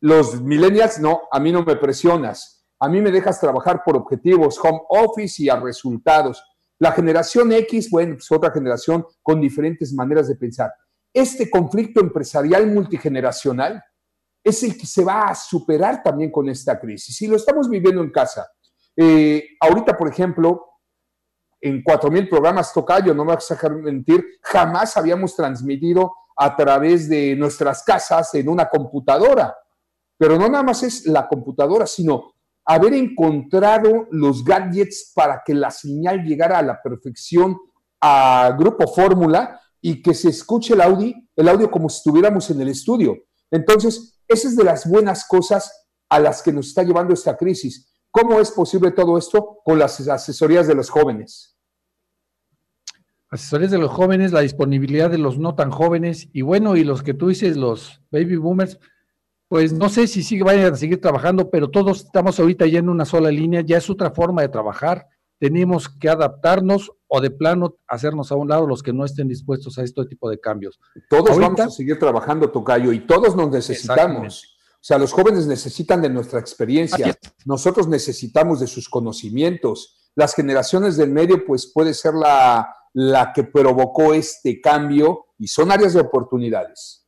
[0.00, 4.58] Los millennials, no, a mí no me presionas a mí me dejas trabajar por objetivos,
[4.62, 6.42] home office y a resultados.
[6.78, 10.72] La generación X, bueno, es otra generación con diferentes maneras de pensar.
[11.12, 13.82] Este conflicto empresarial multigeneracional
[14.44, 17.20] es el que se va a superar también con esta crisis.
[17.22, 18.48] Y lo estamos viviendo en casa.
[18.96, 20.64] Eh, ahorita, por ejemplo,
[21.60, 27.08] en 4.000 programas Tocayo, no me vas a dejar mentir, jamás habíamos transmitido a través
[27.08, 29.56] de nuestras casas en una computadora.
[30.16, 32.34] Pero no nada más es la computadora, sino
[32.68, 37.56] haber encontrado los gadgets para que la señal llegara a la perfección
[37.98, 42.60] a Grupo Fórmula y que se escuche el audio, el audio como si estuviéramos en
[42.60, 43.16] el estudio.
[43.50, 47.90] Entonces, esa es de las buenas cosas a las que nos está llevando esta crisis.
[48.10, 49.60] ¿Cómo es posible todo esto?
[49.64, 51.56] Con las asesorías de los jóvenes.
[53.30, 57.02] Asesorías de los jóvenes, la disponibilidad de los no tan jóvenes y bueno, y los
[57.02, 58.78] que tú dices, los baby boomers,
[59.48, 62.90] pues no sé si sigue, vayan a seguir trabajando, pero todos estamos ahorita ya en
[62.90, 65.08] una sola línea, ya es otra forma de trabajar.
[65.38, 69.78] Tenemos que adaptarnos o de plano hacernos a un lado los que no estén dispuestos
[69.78, 70.78] a este tipo de cambios.
[71.08, 74.58] Todos vamos a seguir trabajando, Tocayo, y todos nos necesitamos.
[74.74, 80.10] O sea, los jóvenes necesitan de nuestra experiencia, nosotros necesitamos de sus conocimientos.
[80.14, 85.72] Las generaciones del medio, pues puede ser la, la que provocó este cambio y son
[85.72, 87.07] áreas de oportunidades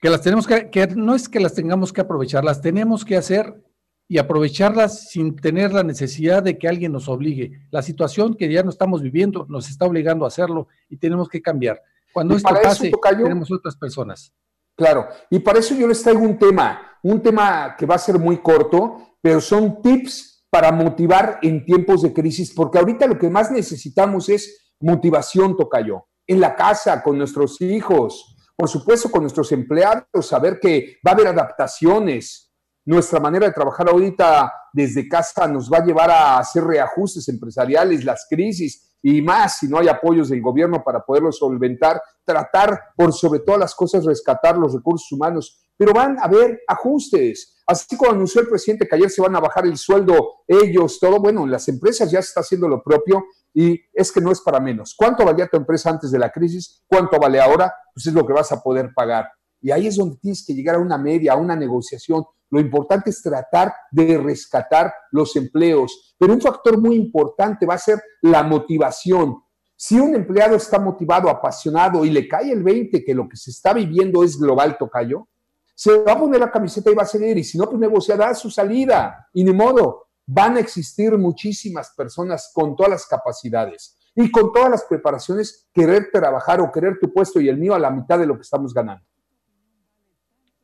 [0.00, 3.16] que las tenemos que, que no es que las tengamos que aprovechar, las tenemos que
[3.16, 3.62] hacer
[4.08, 7.68] y aprovecharlas sin tener la necesidad de que alguien nos obligue.
[7.70, 11.40] La situación que ya no estamos viviendo nos está obligando a hacerlo y tenemos que
[11.40, 11.80] cambiar.
[12.12, 14.32] Cuando esto pase, tenemos otras personas.
[14.76, 18.18] Claro, y para eso yo les traigo un tema, un tema que va a ser
[18.18, 23.30] muy corto, pero son tips para motivar en tiempos de crisis, porque ahorita lo que
[23.30, 28.29] más necesitamos es motivación, Tocayo, en la casa, con nuestros hijos,
[28.60, 32.52] por supuesto, con nuestros empleados, saber que va a haber adaptaciones.
[32.84, 38.04] Nuestra manera de trabajar ahorita desde casa nos va a llevar a hacer reajustes empresariales,
[38.04, 43.14] las crisis y más si no hay apoyos del gobierno para poderlo solventar, tratar por
[43.14, 47.62] sobre todas las cosas rescatar los recursos humanos, pero van a haber ajustes.
[47.66, 51.18] Así como anunció el presidente que ayer se van a bajar el sueldo ellos, todo,
[51.18, 54.60] bueno, las empresas ya se está haciendo lo propio y es que no es para
[54.60, 54.94] menos.
[54.96, 56.82] ¿Cuánto valía tu empresa antes de la crisis?
[56.86, 57.72] ¿Cuánto vale ahora?
[57.92, 59.28] Pues es lo que vas a poder pagar.
[59.60, 62.24] Y ahí es donde tienes que llegar a una media, a una negociación.
[62.50, 66.14] Lo importante es tratar de rescatar los empleos.
[66.18, 69.36] Pero un factor muy importante va a ser la motivación.
[69.76, 73.50] Si un empleado está motivado, apasionado y le cae el 20 que lo que se
[73.50, 75.28] está viviendo es global, tocayo,
[75.74, 77.38] se va a poner la camiseta y va a seguir.
[77.38, 79.28] Y si no, pues negociará su salida.
[79.32, 84.70] Y ni modo van a existir muchísimas personas con todas las capacidades y con todas
[84.70, 88.26] las preparaciones querer trabajar o querer tu puesto y el mío a la mitad de
[88.26, 89.04] lo que estamos ganando.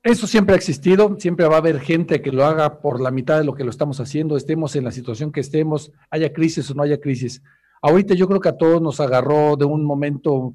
[0.04, 3.38] Eso siempre ha existido, siempre va a haber gente que lo haga por la mitad
[3.38, 6.74] de lo que lo estamos haciendo, estemos en la situación que estemos, haya crisis o
[6.74, 7.42] no haya crisis.
[7.82, 10.54] Ahorita yo creo que a todos nos agarró de un momento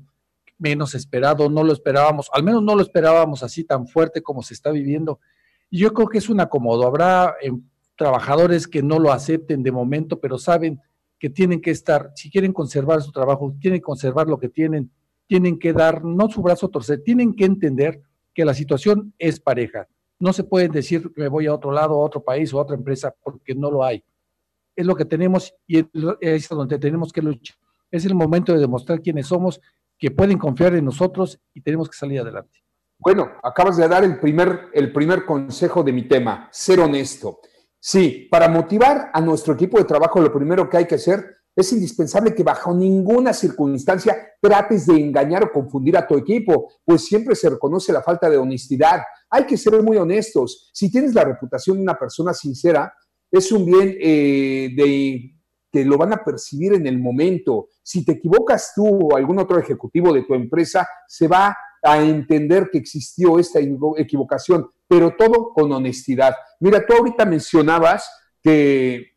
[0.58, 4.54] menos esperado, no lo esperábamos, al menos no lo esperábamos así tan fuerte como se
[4.54, 5.20] está viviendo.
[5.70, 6.88] Y yo creo que es un acomodo.
[6.88, 7.36] Habrá
[7.96, 10.80] trabajadores que no lo acepten de momento, pero saben
[11.20, 14.92] que tienen que estar, si quieren conservar su trabajo, tienen que conservar lo que tienen,
[15.28, 18.02] tienen que dar, no su brazo torcer, tienen que entender
[18.34, 19.88] que la situación es pareja.
[20.20, 22.64] No se puede decir que me voy a otro lado, a otro país o a
[22.64, 24.04] otra empresa, porque no lo hay.
[24.76, 25.86] Es lo que tenemos y
[26.22, 27.56] es donde tenemos que luchar.
[27.92, 29.62] Es el momento de demostrar quiénes somos,
[29.98, 32.58] que pueden confiar en nosotros y tenemos que salir adelante.
[32.98, 37.40] Bueno, acabas de dar el primer, el primer consejo de mi tema, ser honesto.
[37.84, 41.74] Sí, para motivar a nuestro equipo de trabajo, lo primero que hay que hacer es
[41.74, 47.36] indispensable que bajo ninguna circunstancia trates de engañar o confundir a tu equipo, pues siempre
[47.36, 49.02] se reconoce la falta de honestidad.
[49.32, 50.70] Hay que ser muy honestos.
[50.72, 52.94] Si tienes la reputación de una persona sincera,
[53.32, 55.32] es un bien eh, de
[55.72, 57.70] que lo van a percibir en el momento.
[57.82, 62.70] Si te equivocas tú o algún otro ejecutivo de tu empresa, se va a entender
[62.72, 63.60] que existió esta
[63.98, 66.36] equivocación, pero todo con honestidad.
[66.60, 68.12] Mira, tú ahorita mencionabas
[68.44, 69.12] que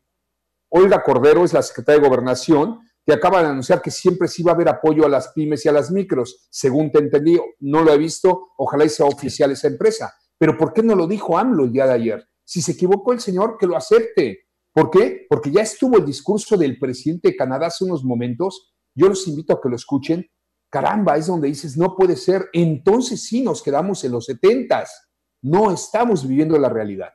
[0.69, 4.53] Olga Cordero es la secretaria de Gobernación, que acaba de anunciar que siempre sí va
[4.53, 6.47] a haber apoyo a las pymes y a las micros.
[6.49, 10.13] Según te entendí, no lo he visto, ojalá sea oficial esa empresa.
[10.37, 12.25] Pero ¿por qué no lo dijo AMLO el día de ayer?
[12.45, 14.47] Si se equivocó el señor, que lo acepte.
[14.71, 15.25] ¿Por qué?
[15.29, 18.73] Porque ya estuvo el discurso del presidente de Canadá hace unos momentos.
[18.93, 20.25] Yo los invito a que lo escuchen
[20.69, 25.04] caramba, es donde dices, no puede ser, entonces sí nos quedamos en los setentas,
[25.45, 27.13] no estamos viviendo la realidad.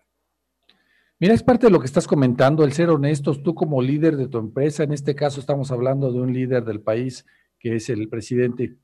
[1.19, 4.29] Mira, es parte de lo que estás comentando, el ser honestos, tú como líder de
[4.29, 7.27] tu empresa, en este caso estamos hablando de un líder del país
[7.59, 8.77] que es el presidente.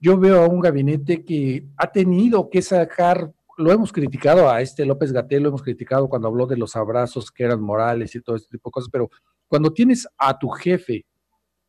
[0.00, 4.86] Yo veo a un gabinete que ha tenido que sacar, lo hemos criticado a este
[4.86, 8.36] López Gatel, lo hemos criticado cuando habló de los abrazos que eran morales y todo
[8.36, 9.10] este tipo de cosas, pero
[9.46, 11.04] cuando tienes a tu jefe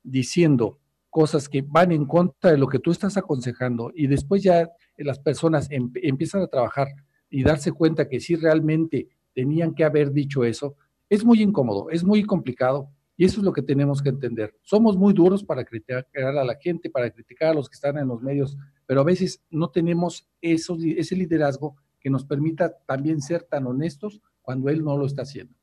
[0.01, 4.69] diciendo, cosas que van en contra de lo que tú estás aconsejando y después ya
[4.97, 6.87] las personas em, empiezan a trabajar
[7.29, 10.75] y darse cuenta que sí realmente tenían que haber dicho eso,
[11.09, 14.55] es muy incómodo, es muy complicado y eso es lo que tenemos que entender.
[14.61, 18.07] Somos muy duros para criticar a la gente, para criticar a los que están en
[18.07, 23.43] los medios, pero a veces no tenemos eso, ese liderazgo que nos permita también ser
[23.43, 25.53] tan honestos cuando él no lo está haciendo.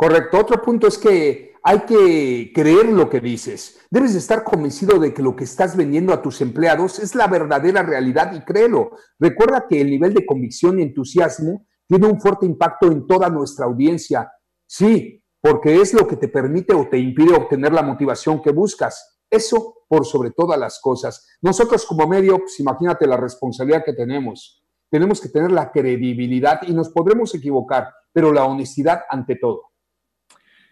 [0.00, 0.38] Correcto.
[0.38, 3.80] Otro punto es que hay que creer lo que dices.
[3.90, 7.26] Debes de estar convencido de que lo que estás vendiendo a tus empleados es la
[7.26, 8.92] verdadera realidad y créelo.
[9.18, 13.66] Recuerda que el nivel de convicción y entusiasmo tiene un fuerte impacto en toda nuestra
[13.66, 14.32] audiencia.
[14.66, 19.20] Sí, porque es lo que te permite o te impide obtener la motivación que buscas.
[19.28, 21.28] Eso por sobre todas las cosas.
[21.42, 24.64] Nosotros como medio, pues imagínate la responsabilidad que tenemos.
[24.88, 29.69] Tenemos que tener la credibilidad y nos podremos equivocar, pero la honestidad ante todo.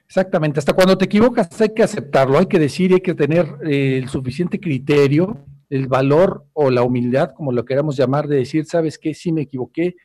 [0.08, 3.98] Exactamente, hasta cuando te equivocas hay que aceptarlo, hay que decir, hay que tener eh,
[3.98, 8.98] el suficiente criterio, el valor o la humildad, como lo queramos llamar, de decir, sabes
[8.98, 9.96] qué, sí me equivoqué,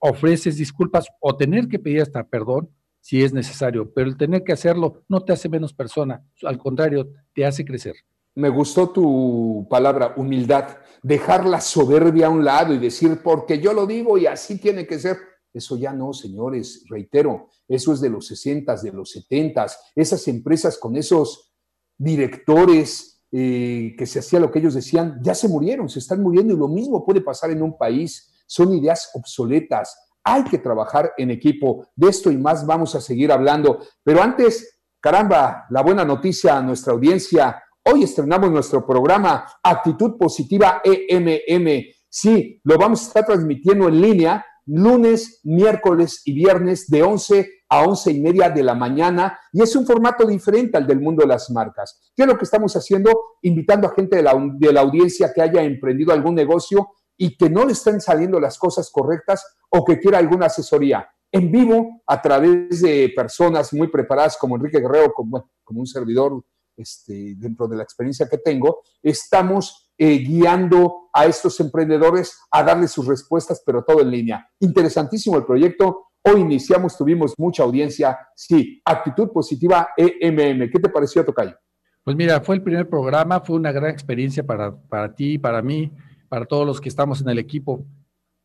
[0.00, 2.68] ofreces disculpas o tener que pedir hasta perdón
[3.00, 7.08] si es necesario, pero el tener que hacerlo no te hace menos persona, al contrario,
[7.34, 7.94] te hace crecer.
[8.34, 13.72] Me gustó tu palabra, humildad, dejar la soberbia a un lado y decir, porque yo
[13.72, 15.16] lo digo y así tiene que ser.
[15.52, 20.78] Eso ya no, señores, reitero, eso es de los 60, de los 70, esas empresas
[20.78, 21.52] con esos
[21.96, 26.54] directores eh, que se hacía lo que ellos decían, ya se murieron, se están muriendo
[26.54, 28.32] y lo mismo puede pasar en un país.
[28.46, 29.96] Son ideas obsoletas.
[30.24, 31.86] Hay que trabajar en equipo.
[31.94, 33.80] De esto y más vamos a seguir hablando.
[34.02, 37.62] Pero antes, caramba, la buena noticia a nuestra audiencia.
[37.84, 41.84] Hoy estrenamos nuestro programa Actitud Positiva EMM.
[42.08, 47.82] Sí, lo vamos a estar transmitiendo en línea lunes, miércoles y viernes de 11 a
[47.82, 51.28] 11 y media de la mañana y es un formato diferente al del mundo de
[51.28, 52.12] las marcas.
[52.14, 53.10] ¿Qué es lo que estamos haciendo?
[53.42, 57.50] Invitando a gente de la, de la audiencia que haya emprendido algún negocio y que
[57.50, 62.22] no le estén saliendo las cosas correctas o que quiera alguna asesoría en vivo a
[62.22, 66.42] través de personas muy preparadas como Enrique Guerrero, como, como un servidor
[66.76, 72.92] este, dentro de la experiencia que tengo, estamos eh, guiando a estos emprendedores a darles
[72.92, 74.48] sus respuestas, pero todo en línea.
[74.60, 76.06] Interesantísimo el proyecto.
[76.22, 78.16] Hoy iniciamos, tuvimos mucha audiencia.
[78.36, 80.70] Sí, actitud positiva EMM.
[80.70, 81.56] ¿Qué te pareció, Tocayo?
[82.04, 85.92] Pues mira, fue el primer programa, fue una gran experiencia para, para ti, para mí,
[86.28, 87.84] para todos los que estamos en el equipo.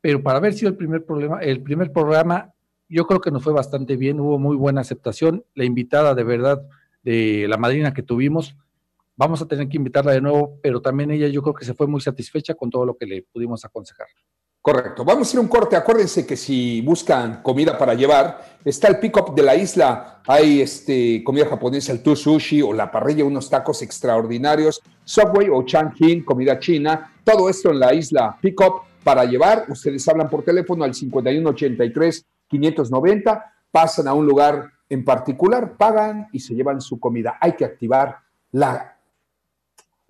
[0.02, 2.54] Pero para haber sido el primer, problema, el primer programa,
[2.90, 5.46] yo creo que nos fue bastante bien, hubo muy buena aceptación.
[5.54, 6.62] La invitada de verdad
[7.04, 8.58] de la madrina que tuvimos.
[9.16, 11.88] Vamos a tener que invitarla de nuevo, pero también ella yo creo que se fue
[11.88, 14.08] muy satisfecha con todo lo que le pudimos aconsejar.
[14.62, 15.04] Correcto.
[15.04, 15.76] Vamos a ir un corte.
[15.76, 20.22] Acuérdense que si buscan comida para llevar, está el pick-up de la isla.
[20.26, 24.82] Hay este, comida japonesa, el tu sushi o la parrilla, unos tacos extraordinarios.
[25.04, 27.14] Subway o Chang'in, comida china.
[27.26, 28.38] Todo esto en la isla.
[28.42, 29.66] Pick-up para llevar.
[29.68, 33.44] Ustedes hablan por teléfono al 5183-590.
[33.70, 37.38] Pasan a un lugar en particular, pagan y se llevan su comida.
[37.42, 38.20] Hay que activar
[38.52, 38.93] la,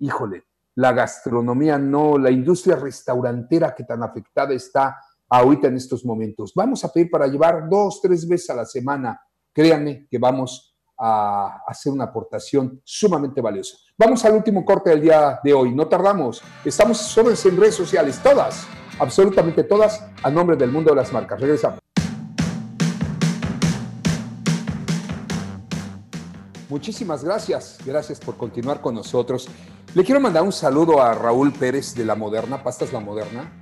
[0.04, 0.44] híjole,
[0.76, 4.96] la gastronomía, no, la industria restaurantera que tan afectada está
[5.28, 6.52] ahorita en estos momentos.
[6.54, 9.20] Vamos a pedir para llevar dos, tres veces a la semana.
[9.52, 13.76] Créanme que vamos a hacer una aportación sumamente valiosa.
[13.96, 18.20] Vamos al último corte del día de hoy, no tardamos, estamos solo en redes sociales,
[18.22, 18.66] todas,
[18.98, 21.40] absolutamente todas, a nombre del mundo de las marcas.
[21.40, 21.83] Regresamos.
[26.70, 29.48] Muchísimas gracias, gracias por continuar con nosotros.
[29.94, 33.52] Le quiero mandar un saludo a Raúl Pérez de La Moderna, Pastas La Moderna,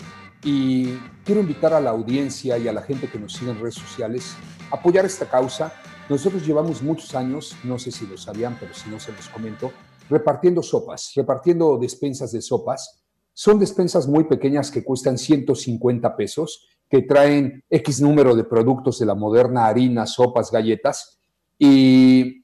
[0.44, 3.74] y quiero invitar a la audiencia y a la gente que nos sigue en redes
[3.74, 4.36] sociales
[4.70, 5.72] a apoyar esta causa.
[6.08, 9.72] Nosotros llevamos muchos años, no sé si lo sabían, pero si no se los comento,
[10.08, 13.02] repartiendo sopas, repartiendo despensas de sopas.
[13.32, 19.06] Son despensas muy pequeñas que cuestan 150 pesos, que traen X número de productos de
[19.06, 21.18] la moderna, harina, sopas, galletas,
[21.64, 22.41] y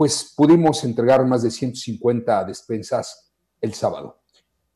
[0.00, 3.30] pues pudimos entregar más de 150 despensas
[3.60, 4.22] el sábado.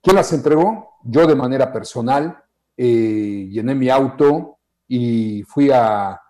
[0.03, 0.99] ¿Quién las entregó?
[1.03, 2.45] Yo de manera personal
[2.77, 6.21] eh, llené mi auto y fui a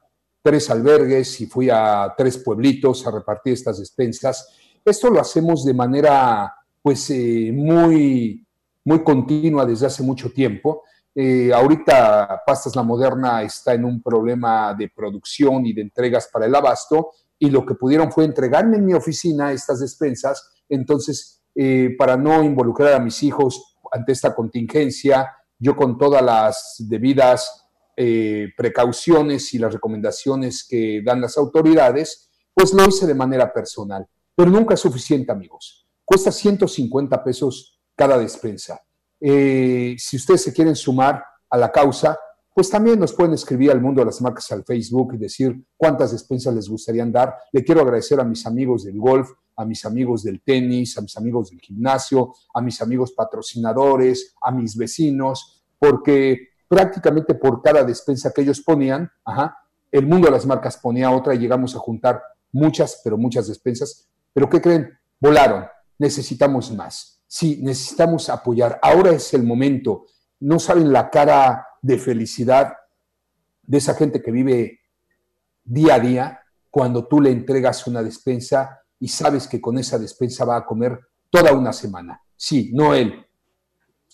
[0.40, 4.48] tres albergues y fui a tres pueblitos a repartir estas despensas.
[4.84, 8.46] Esto lo hacemos de manera pues eh, muy,
[8.84, 10.84] muy continua desde hace mucho tiempo.
[11.12, 16.46] Eh, ahorita Pastas La Moderna está en un problema de producción y de entregas para
[16.46, 20.50] el abasto y lo que pudieron fue entregarme en mi oficina estas despensas.
[20.68, 26.76] Entonces, eh, para no involucrar a mis hijos ante esta contingencia, yo con todas las
[26.78, 27.64] debidas
[27.96, 34.06] eh, precauciones y las recomendaciones que dan las autoridades, pues lo hice de manera personal.
[34.34, 35.88] Pero nunca es suficiente, amigos.
[36.04, 38.80] Cuesta 150 pesos cada despensa.
[39.20, 42.18] Eh, si ustedes se quieren sumar a la causa,
[42.54, 46.12] pues también nos pueden escribir al mundo de las marcas al Facebook y decir cuántas
[46.12, 47.34] despensas les gustaría dar.
[47.52, 51.16] Le quiero agradecer a mis amigos del golf, a mis amigos del tenis, a mis
[51.16, 58.32] amigos del gimnasio, a mis amigos patrocinadores, a mis vecinos, porque prácticamente por cada despensa
[58.32, 59.10] que ellos ponían,
[59.90, 64.08] el mundo de las marcas ponía otra y llegamos a juntar muchas, pero muchas despensas.
[64.32, 64.96] Pero ¿qué creen?
[65.20, 65.66] Volaron.
[65.98, 67.20] Necesitamos más.
[67.26, 68.78] Sí, necesitamos apoyar.
[68.80, 70.06] Ahora es el momento.
[70.40, 72.72] No saben la cara de felicidad
[73.62, 74.80] de esa gente que vive
[75.62, 80.46] día a día cuando tú le entregas una despensa y sabes que con esa despensa
[80.46, 82.22] va a comer toda una semana.
[82.34, 83.26] Sí, no él,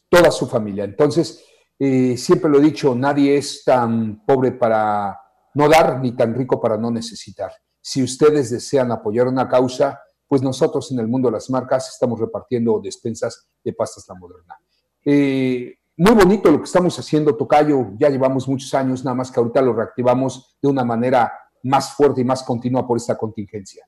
[0.08, 0.82] toda su familia.
[0.82, 1.44] Entonces,
[1.78, 5.16] eh, siempre lo he dicho, nadie es tan pobre para
[5.54, 7.52] no dar ni tan rico para no necesitar.
[7.80, 12.18] Si ustedes desean apoyar una causa, pues nosotros en el mundo de las marcas estamos
[12.18, 14.56] repartiendo despensas de pastas la moderna.
[15.04, 17.92] Eh, muy bonito lo que estamos haciendo, Tocayo.
[17.98, 21.30] Ya llevamos muchos años, nada más que ahorita lo reactivamos de una manera
[21.62, 23.86] más fuerte y más continua por esta contingencia.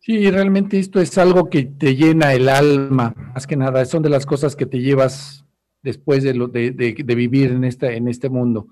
[0.00, 3.84] Sí, realmente esto es algo que te llena el alma, más que nada.
[3.84, 5.44] Son de las cosas que te llevas
[5.80, 8.66] después de, lo, de, de, vivir en, esta, en este mundo.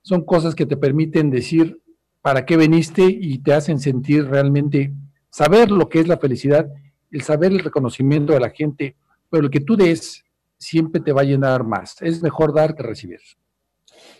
[0.00, 1.82] Son cosas que te permiten decir
[2.22, 4.94] para qué veniste y te hacen sentir realmente,
[5.28, 6.66] saber lo que es la felicidad,
[7.10, 8.96] el saber el reconocimiento de la gente,
[9.28, 10.23] pero lo que tú des
[10.64, 11.96] siempre te va a llenar más.
[12.00, 13.20] Es mejor dar que recibir.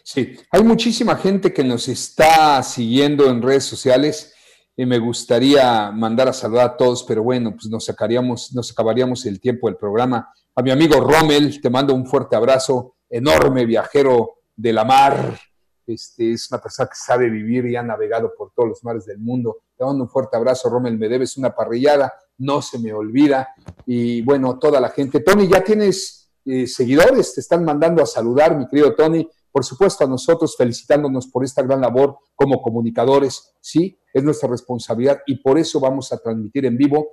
[0.03, 4.35] Sí, hay muchísima gente que nos está siguiendo en redes sociales
[4.77, 9.25] y me gustaría mandar a saludar a todos, pero bueno, pues nos sacaríamos, nos acabaríamos
[9.25, 10.29] el tiempo del programa.
[10.55, 15.39] A mi amigo Rommel, te mando un fuerte abrazo, enorme viajero de la mar.
[15.87, 19.19] Este, es una persona que sabe vivir y ha navegado por todos los mares del
[19.19, 19.63] mundo.
[19.77, 23.49] Te mando un fuerte abrazo, Rommel, me debes una parrillada, no se me olvida.
[23.87, 25.21] Y bueno, toda la gente.
[25.21, 29.29] Tony, ya tienes eh, seguidores te están mandando a saludar, mi querido Tony.
[29.51, 33.55] Por supuesto, a nosotros felicitándonos por esta gran labor como comunicadores.
[33.61, 37.11] Sí, es nuestra responsabilidad y por eso vamos a transmitir en vivo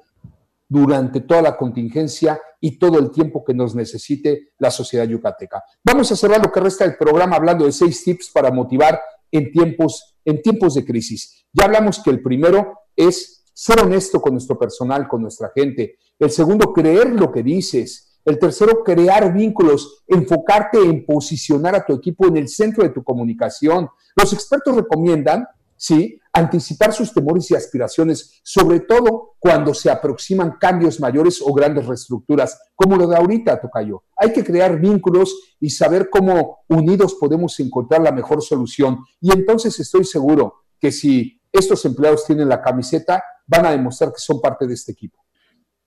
[0.67, 5.63] durante toda la contingencia y todo el tiempo que nos necesite la sociedad yucateca.
[5.84, 8.99] Vamos a cerrar lo que resta del programa hablando de seis tips para motivar
[9.32, 11.45] en tiempos, en tiempos de crisis.
[11.51, 15.97] Ya hablamos que el primero es ser honesto con nuestro personal, con nuestra gente.
[16.17, 18.11] El segundo, creer lo que dices.
[18.24, 23.03] El tercero, crear vínculos, enfocarte en posicionar a tu equipo en el centro de tu
[23.03, 23.89] comunicación.
[24.15, 30.99] Los expertos recomiendan, sí, anticipar sus temores y aspiraciones, sobre todo cuando se aproximan cambios
[30.99, 34.03] mayores o grandes reestructuras, como lo de ahorita, Tocayo.
[34.15, 38.99] Hay que crear vínculos y saber cómo unidos podemos encontrar la mejor solución.
[39.19, 44.19] Y entonces estoy seguro que si estos empleados tienen la camiseta, van a demostrar que
[44.19, 45.17] son parte de este equipo.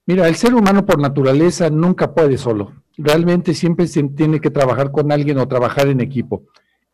[0.07, 2.75] Mira, el ser humano por naturaleza nunca puede solo.
[2.99, 6.45] Realmente siempre se tiene que trabajar con alguien o trabajar en equipo.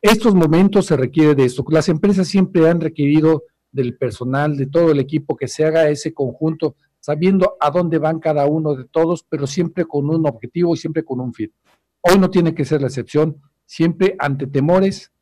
[0.01, 1.65] Estos momentos se requiere de esto.
[1.71, 3.43] Las empresas siempre han requerido
[3.73, 8.21] del personal, de todo el equipo, que se haga ese conjunto, sabiendo a dónde van
[8.21, 11.53] cada uno de todos, pero siempre con un objetivo y siempre con un fin.
[12.03, 13.43] Hoy no tiene que ser la excepción.
[13.67, 15.13] Siempre ante temores,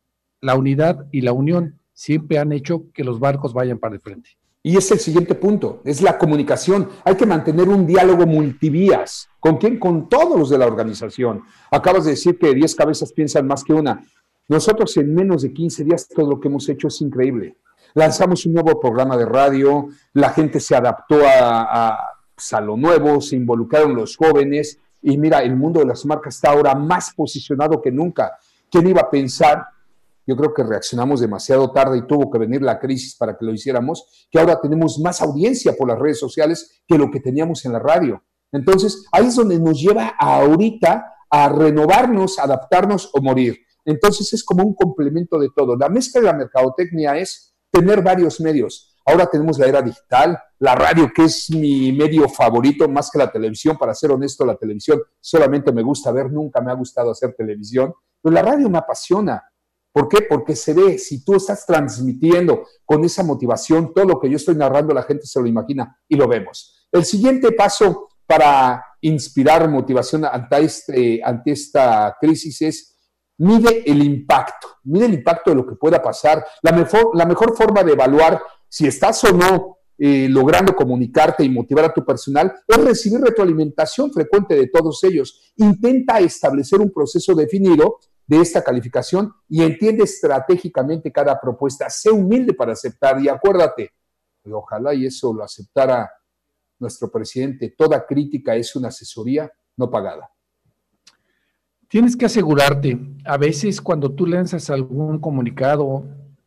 [0.41, 4.38] la unidad y la unión siempre han hecho que los barcos vayan para el frente.
[4.61, 6.89] Y es el siguiente punto, es la comunicación.
[7.05, 9.29] Hay que mantener un diálogo multivías.
[9.39, 9.79] ¿Con quién?
[9.79, 11.43] Con todos los de la organización.
[11.71, 14.03] Acabas de decir que 10 cabezas piensan más que una.
[14.49, 17.55] Nosotros en menos de 15 días todo lo que hemos hecho es increíble.
[17.93, 21.97] Lanzamos un nuevo programa de radio, la gente se adaptó a,
[22.35, 26.35] pues, a, lo nuevo, se involucraron los jóvenes y mira, el mundo de las marcas
[26.35, 28.37] está ahora más posicionado que nunca.
[28.69, 29.65] ¿Quién iba a pensar
[30.29, 33.51] yo creo que reaccionamos demasiado tarde y tuvo que venir la crisis para que lo
[33.51, 37.73] hiciéramos, que ahora tenemos más audiencia por las redes sociales que lo que teníamos en
[37.73, 38.23] la radio.
[38.51, 43.57] Entonces, ahí es donde nos lleva ahorita a renovarnos, adaptarnos o morir.
[43.83, 45.75] Entonces, es como un complemento de todo.
[45.75, 48.95] La mezcla de la mercadotecnia es tener varios medios.
[49.07, 53.31] Ahora tenemos la era digital, la radio, que es mi medio favorito más que la
[53.31, 53.77] televisión.
[53.79, 57.91] Para ser honesto, la televisión solamente me gusta ver, nunca me ha gustado hacer televisión.
[58.21, 59.41] Pero la radio me apasiona.
[59.91, 60.21] ¿Por qué?
[60.21, 64.55] Porque se ve, si tú estás transmitiendo con esa motivación, todo lo que yo estoy
[64.55, 66.87] narrando, la gente se lo imagina y lo vemos.
[66.91, 72.95] El siguiente paso para inspirar motivación ante, este, ante esta crisis es
[73.39, 76.45] mide el impacto, mide el impacto de lo que pueda pasar.
[76.61, 81.93] La mejor, forma de evaluar si estás o no eh, logrando comunicarte y motivar a
[81.93, 85.53] tu personal es recibir retroalimentación frecuente de todos ellos.
[85.55, 91.89] Intenta establecer un proceso definido de esta calificación y entiende estratégicamente cada propuesta.
[91.89, 93.91] Sé humilde para aceptar y acuérdate,
[94.51, 96.11] ojalá y eso lo aceptara
[96.77, 100.29] nuestro presidente, toda crítica es una asesoría no pagada.
[101.87, 106.05] Tienes que asegurarte, a veces cuando tú lanzas algún comunicado,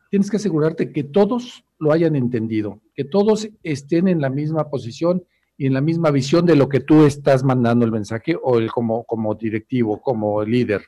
[0.09, 5.25] tienes que asegurarte que todos lo hayan entendido, que todos estén en la misma posición
[5.57, 8.71] y en la misma visión de lo que tú estás mandando el mensaje o el
[8.71, 10.83] como, como directivo, como líder.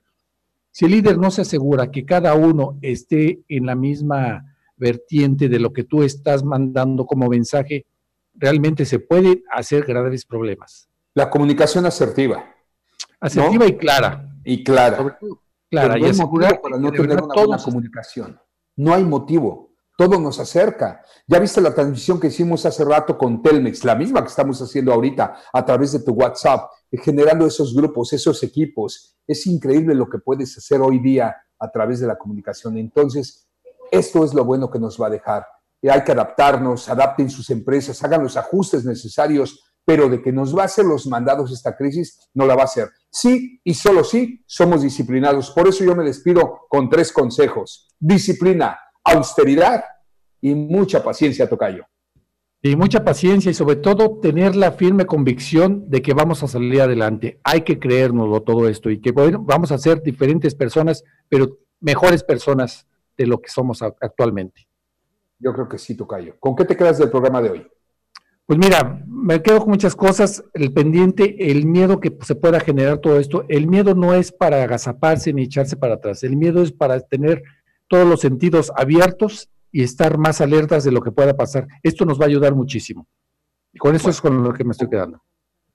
[0.75, 5.57] Si el líder no se asegura que cada uno esté en la misma vertiente de
[5.57, 7.85] lo que tú estás mandando como mensaje,
[8.33, 10.89] realmente se pueden hacer graves problemas.
[11.13, 12.43] La comunicación asertiva.
[13.21, 14.27] Asertiva y clara.
[14.43, 15.17] Y clara.
[15.69, 15.97] clara.
[15.97, 18.37] y asegurar para no tener una buena comunicación.
[18.75, 19.75] No hay motivo.
[19.97, 21.01] Todo nos acerca.
[21.25, 24.91] Ya viste la transmisión que hicimos hace rato con Telmex, la misma que estamos haciendo
[24.91, 30.19] ahorita a través de tu WhatsApp, generando esos grupos, esos equipos, es increíble lo que
[30.19, 32.77] puedes hacer hoy día a través de la comunicación.
[32.77, 33.47] Entonces,
[33.91, 35.45] esto es lo bueno que nos va a dejar.
[35.81, 40.63] hay que adaptarnos, adapten sus empresas, hagan los ajustes necesarios, pero de que nos va
[40.63, 42.89] a hacer los mandados esta crisis, no la va a hacer.
[43.11, 45.51] Sí y solo sí somos disciplinados.
[45.51, 47.87] Por eso yo me despido con tres consejos.
[47.99, 49.83] Disciplina, austeridad
[50.41, 51.85] y mucha paciencia, Tocayo.
[52.65, 56.81] Y mucha paciencia y sobre todo tener la firme convicción de que vamos a salir
[56.81, 57.39] adelante.
[57.43, 62.87] Hay que creérnoslo todo esto y que vamos a ser diferentes personas, pero mejores personas
[63.15, 64.67] de lo que somos actualmente.
[65.37, 66.39] Yo creo que sí, Tocayo.
[66.39, 67.67] ¿Con qué te quedas del programa de hoy?
[68.47, 72.97] Pues mira, me quedo con muchas cosas, el pendiente, el miedo que se pueda generar
[72.97, 73.45] todo esto.
[73.47, 77.43] El miedo no es para agazaparse ni echarse para atrás, el miedo es para tener
[77.87, 81.67] todos los sentidos abiertos y estar más alertas de lo que pueda pasar.
[81.83, 83.09] Esto nos va a ayudar muchísimo.
[83.73, 85.21] Y con eso es con lo que me estoy quedando.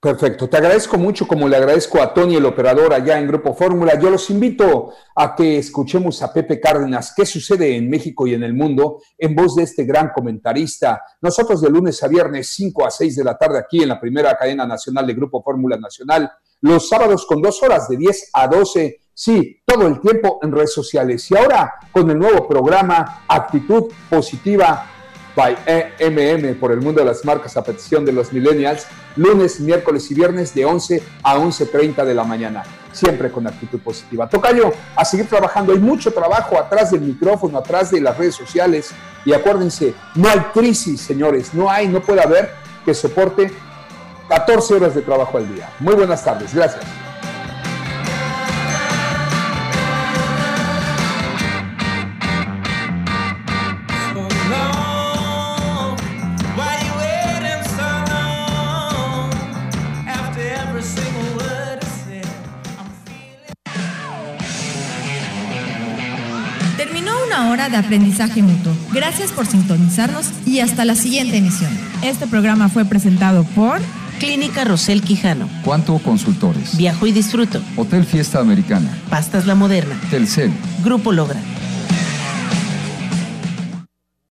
[0.01, 4.01] Perfecto, te agradezco mucho como le agradezco a Tony, el operador allá en Grupo Fórmula.
[4.01, 8.43] Yo los invito a que escuchemos a Pepe Cárdenas, qué sucede en México y en
[8.43, 11.03] el mundo, en voz de este gran comentarista.
[11.21, 14.35] Nosotros de lunes a viernes, 5 a 6 de la tarde, aquí en la primera
[14.35, 16.33] cadena nacional de Grupo Fórmula Nacional.
[16.63, 20.73] Los sábados con dos horas de 10 a 12 Sí, todo el tiempo en redes
[20.73, 21.31] sociales.
[21.31, 24.87] Y ahora con el nuevo programa Actitud Positiva
[25.37, 30.11] by EMM por el mundo de las marcas a petición de los millennials, lunes, miércoles
[30.11, 32.63] y viernes de 11 a 11.30 de la mañana.
[32.93, 34.27] Siempre con actitud positiva.
[34.27, 35.75] Tocayo, a seguir trabajando.
[35.75, 38.93] Hay mucho trabajo atrás del micrófono, atrás de las redes sociales.
[39.27, 41.53] Y acuérdense, no hay crisis, señores.
[41.53, 42.53] No hay, no puede haber
[42.87, 43.53] que soporte
[44.31, 45.69] 14 horas de trabajo al día.
[45.79, 46.55] Muy buenas tardes.
[46.55, 47.10] Gracias.
[67.81, 68.73] Aprendizaje mutuo.
[68.93, 71.71] Gracias por sintonizarnos y hasta la siguiente emisión.
[72.03, 73.81] Este programa fue presentado por
[74.19, 75.49] Clínica Rosel Quijano.
[75.65, 76.77] Cuanto Consultores.
[76.77, 77.61] Viajo y disfruto.
[77.77, 78.97] Hotel Fiesta Americana.
[79.09, 79.99] Pastas La Moderna.
[80.11, 80.53] Telcel.
[80.85, 81.41] Grupo Logra.